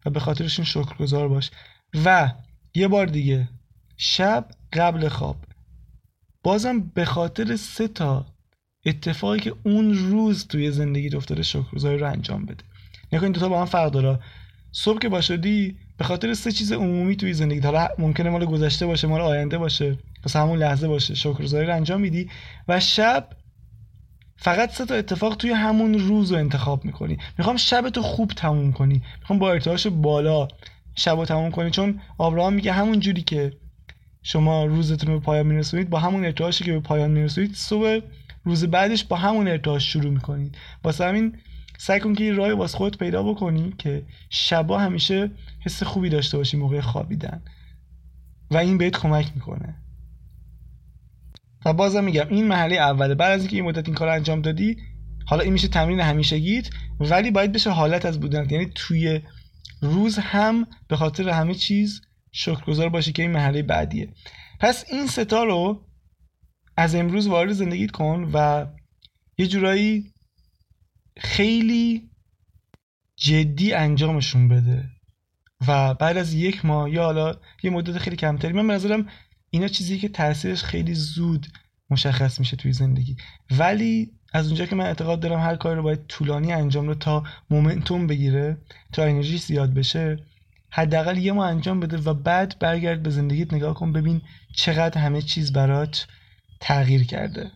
و 0.07 0.11
به 0.11 0.21
خاطرشون 0.21 0.65
شکرگزار 0.65 1.29
باش. 1.29 1.51
و 2.05 2.33
یه 2.75 2.89
بار 2.89 3.07
دیگه 3.07 3.49
شب 3.97 4.49
قبل 4.73 5.09
خواب. 5.09 5.37
بازم 6.43 6.81
به 6.81 7.05
خاطر 7.05 7.57
سه 7.57 7.89
تا 7.89 8.27
اتفاقی 8.87 9.41
که 9.41 9.55
اون 9.63 9.95
روز 9.95 10.47
توی 10.47 10.71
زندگی 10.71 11.17
افتاده 11.17 11.43
شکرگزاری 11.43 11.99
رو 11.99 12.11
انجام 12.11 12.45
بده. 12.45 12.65
نکنید 13.07 13.23
این 13.23 13.33
دوتا 13.33 13.49
با 13.49 13.61
هم 13.61 13.67
فرق 13.67 13.91
داره. 13.91 14.19
صبح 14.73 14.99
که 14.99 15.09
باشدی 15.09 15.77
به 15.99 16.05
خاطر 16.05 16.35
سه 16.35 16.53
چیز 16.53 16.73
عمومی 16.73 17.17
توی 17.17 17.35
زندگی 17.35 17.61
حالا 17.61 17.89
ممکنه 17.99 18.31
مال 18.31 18.45
گذشته 18.45 18.87
باشه 18.87 19.07
مال 19.07 19.21
آینده 19.21 19.59
باشه 19.59 19.99
پس 20.23 20.37
همون 20.37 20.59
لحظه 20.59 20.89
باشه 20.89 21.15
شکرگزاری 21.15 21.67
رو 21.67 21.75
انجام 21.75 22.01
میدی. 22.01 22.31
و 22.69 22.81
شب 22.81 23.29
فقط 24.43 24.71
سه 24.71 24.85
تا 24.85 24.95
اتفاق 24.95 25.37
توی 25.37 25.51
همون 25.51 25.99
روز 25.99 26.33
رو 26.33 26.39
انتخاب 26.39 26.85
می‌کنی. 26.85 27.19
می‌خوام 27.39 27.57
شب 27.57 27.89
تو 27.89 28.03
خوب 28.03 28.31
تموم 28.31 28.73
کنی. 28.73 29.03
می‌خوام 29.21 29.39
با 29.39 29.53
ارتعاش 29.53 29.87
بالا 29.87 30.49
شب 30.95 31.17
رو 31.17 31.25
تموم 31.25 31.51
کنی. 31.51 31.71
چون 31.71 32.01
آبراهام 32.19 32.53
میگه 32.53 32.73
همون 32.73 33.01
جوری 33.01 33.23
که 33.23 33.53
شما 34.23 34.65
روزتون 34.65 35.15
رو 35.15 35.21
پایان 35.21 35.47
میرسونید 35.47 35.91
با 35.91 35.99
همون 35.99 36.25
ارتعاشی 36.25 36.65
که 36.65 36.73
به 36.73 36.81
پایان 36.81 37.11
میرسونید 37.11 37.55
صبح 37.55 38.01
روز 38.45 38.65
بعدش 38.65 39.05
با 39.05 39.17
همون 39.17 39.49
ارتعاش 39.49 39.93
شروع 39.93 40.11
می‌کنید. 40.11 40.59
واسه 40.85 41.05
همین 41.05 41.37
سعی 41.79 42.01
کن 42.01 42.15
که 42.15 42.25
یه 42.25 42.55
واسه 42.55 42.79
خودت 42.79 42.99
پیدا 42.99 43.23
بکنی 43.23 43.75
که 43.79 44.03
شبا 44.31 44.79
همیشه 44.79 45.31
حس 45.65 45.83
خوبی 45.83 46.09
داشته 46.09 46.37
باشی 46.37 46.57
موقع 46.57 46.81
خوابیدن. 46.81 47.43
و 48.51 48.57
این 48.57 48.79
بهت 48.79 48.97
کمک 48.97 49.33
می‌کنه. 49.35 49.75
و 51.65 51.73
بازم 51.73 52.05
میگم 52.05 52.29
این 52.29 52.47
مرحله 52.47 52.77
اوله. 52.77 53.15
بعد 53.15 53.33
از 53.33 53.41
اینکه 53.41 53.57
این 53.57 53.65
مدت 53.65 53.87
این 53.87 53.95
کار 53.95 54.09
انجام 54.09 54.43
دادی 54.43 54.77
حالا 55.27 55.43
این 55.43 55.53
میشه 55.53 55.69
تمرین 55.69 56.01
همیشگیت 56.01 56.71
ولی 57.01 57.31
باید 57.31 57.53
بشه 57.53 57.71
حالت 57.71 58.07
از 58.07 58.21
بودن 58.21 58.51
یعنی 58.51 58.73
توی 58.75 59.21
روز 59.83 60.19
هم 60.19 60.67
به 60.89 60.97
خاطر 60.97 61.29
همه 61.29 61.55
چیز 61.55 62.01
شکرگزار 62.33 62.89
باشی 62.89 63.13
که 63.13 63.23
این 63.23 63.31
مرحله 63.31 63.63
بعدیه. 63.63 64.09
پس 64.61 64.85
این 64.89 65.07
ستا 65.07 65.45
رو 65.45 65.87
از 66.77 66.95
امروز 66.95 67.27
وارد 67.27 67.53
زندگیت 67.53 67.91
کن 67.91 68.31
و 68.35 68.67
یه 69.39 69.47
جورایی 69.47 70.13
خیلی 71.17 72.11
جدی 73.17 73.73
انجامشون 73.73 74.49
بده. 74.49 74.91
و 75.69 75.95
بعد 75.95 76.17
از 76.17 76.35
یک 76.35 76.65
ماه 76.65 76.91
یا 76.91 77.05
حالا 77.05 77.35
یه 77.63 77.71
مدت 77.71 77.99
خیلی 77.99 78.17
کمتری 78.17 78.53
من 78.53 78.75
نظرم 78.75 79.09
اینا 79.51 79.69
چیزی 79.69 79.99
که 79.99 80.09
تاثیرش 80.09 80.63
خیلی 80.63 80.95
زود 80.95 81.47
مشخص 81.91 82.41
میشه 82.41 82.57
توی 82.57 82.73
زندگی. 82.73 83.17
ولی 83.51 84.13
از 84.33 84.47
اونجا 84.47 84.67
که 84.67 84.77
من 84.77 84.85
اعتقاد 84.85 85.21
دارم 85.21 85.41
هر 85.41 85.57
کاری 85.57 85.77
رو 85.77 85.83
باید 85.83 86.07
طولانی 86.07 86.53
انجام 86.53 86.89
رو 86.89 86.95
تا 86.95 87.25
مومنتوم 87.51 88.07
بگیره 88.07 88.59
تا 88.93 89.05
انرژی 89.05 89.39
زیاد 89.39 89.75
بشه 89.75 90.19
حداقل 90.73 91.19
یه 91.19 91.33
ماه 91.33 91.49
انجام 91.49 91.81
بده 91.81 91.97
و 91.97 92.15
بعد 92.15 92.59
برگرد 92.59 93.03
به 93.03 93.11
زندگیت 93.11 93.55
نگاه 93.55 93.75
کن 93.75 93.93
ببین 93.93 94.23
چقدر 94.57 95.01
همه 95.01 95.23
چیز 95.23 95.53
برات 95.53 96.07
تغییر 96.61 97.05
کرده. 97.05 97.51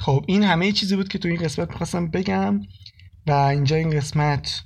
خب 0.00 0.24
این 0.28 0.42
همه 0.42 0.72
چیزی 0.72 0.96
بود 0.96 1.08
که 1.08 1.18
تو 1.18 1.28
این 1.28 1.42
قسمت 1.42 1.70
می‌خواستم 1.70 2.10
بگم 2.10 2.60
و 3.26 3.32
اینجا 3.32 3.76
این 3.76 3.90
قسمت 3.90 4.62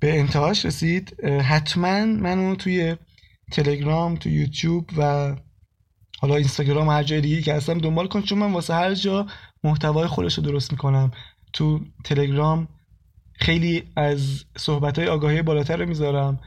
به 0.00 0.18
انتهاش 0.18 0.64
رسید. 0.64 1.24
حتما 1.24 2.04
منو 2.04 2.54
توی 2.54 2.96
تلگرام 3.50 4.16
تو 4.16 4.28
یوتیوب 4.28 4.90
و 4.98 5.36
حالا 6.20 6.34
اینستاگرام 6.34 6.88
هر 6.88 7.02
جای 7.02 7.20
دیگه 7.20 7.42
که 7.42 7.54
هستم 7.54 7.78
دنبال 7.78 8.06
کن 8.06 8.22
چون 8.22 8.38
من 8.38 8.52
واسه 8.52 8.74
هر 8.74 8.94
جا 8.94 9.26
محتوای 9.64 10.06
خودش 10.06 10.34
رو 10.38 10.44
درست 10.44 10.72
می‌کنم. 10.72 11.10
تو 11.52 11.80
تلگرام 12.04 12.68
خیلی 13.34 13.82
از 13.96 14.44
صحبت 14.56 14.98
های 14.98 15.08
آگاهی 15.08 15.42
بالاتر 15.42 15.76
رو 15.76 15.86
می‌ذارم 15.86 16.40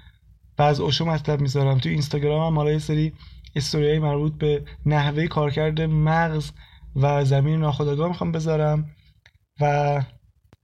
و 0.57 0.61
از 0.61 0.79
اوشو 0.79 1.05
مطلب 1.05 1.41
می‌ذارم. 1.41 1.77
تو 1.77 1.89
اینستاگرام 1.89 2.47
هم 2.47 2.57
حالا 2.57 2.71
یه 2.71 2.79
سری 2.79 3.13
استوریای 3.55 3.99
مربوط 3.99 4.33
به 4.33 4.63
نحوه 4.85 5.27
کارکرد 5.27 5.81
مغز 5.81 6.51
و 6.95 7.25
زمین 7.25 7.59
ناخودآگاه 7.59 8.07
می‌خوام 8.07 8.31
بذارم 8.31 8.89
و 9.61 10.03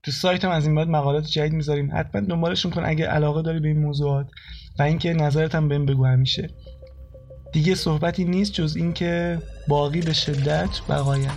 تو 0.02 0.10
سایت 0.10 0.44
هم 0.44 0.50
از 0.50 0.66
این 0.66 0.74
بعد 0.74 0.88
مقالات 0.88 1.26
جدید 1.26 1.52
می‌ذاریم. 1.52 1.90
حتما 1.96 2.20
دنبالشون 2.20 2.72
کن 2.72 2.84
اگه 2.84 3.06
علاقه 3.06 3.42
داری 3.42 3.60
به 3.60 3.68
این 3.68 3.78
موضوعات. 3.78 4.30
و 4.78 4.82
اینکه 4.82 5.12
نظرت 5.12 5.54
هم 5.54 5.68
بهم 5.68 5.86
بگو 5.86 6.04
همیشه. 6.06 6.50
دیگه 7.52 7.74
صحبتی 7.74 8.24
نیست 8.24 8.52
جز 8.52 8.76
اینکه 8.76 9.42
باقی 9.68 10.00
به 10.00 10.12
شدت 10.12 10.80
بقایت. 10.88 11.30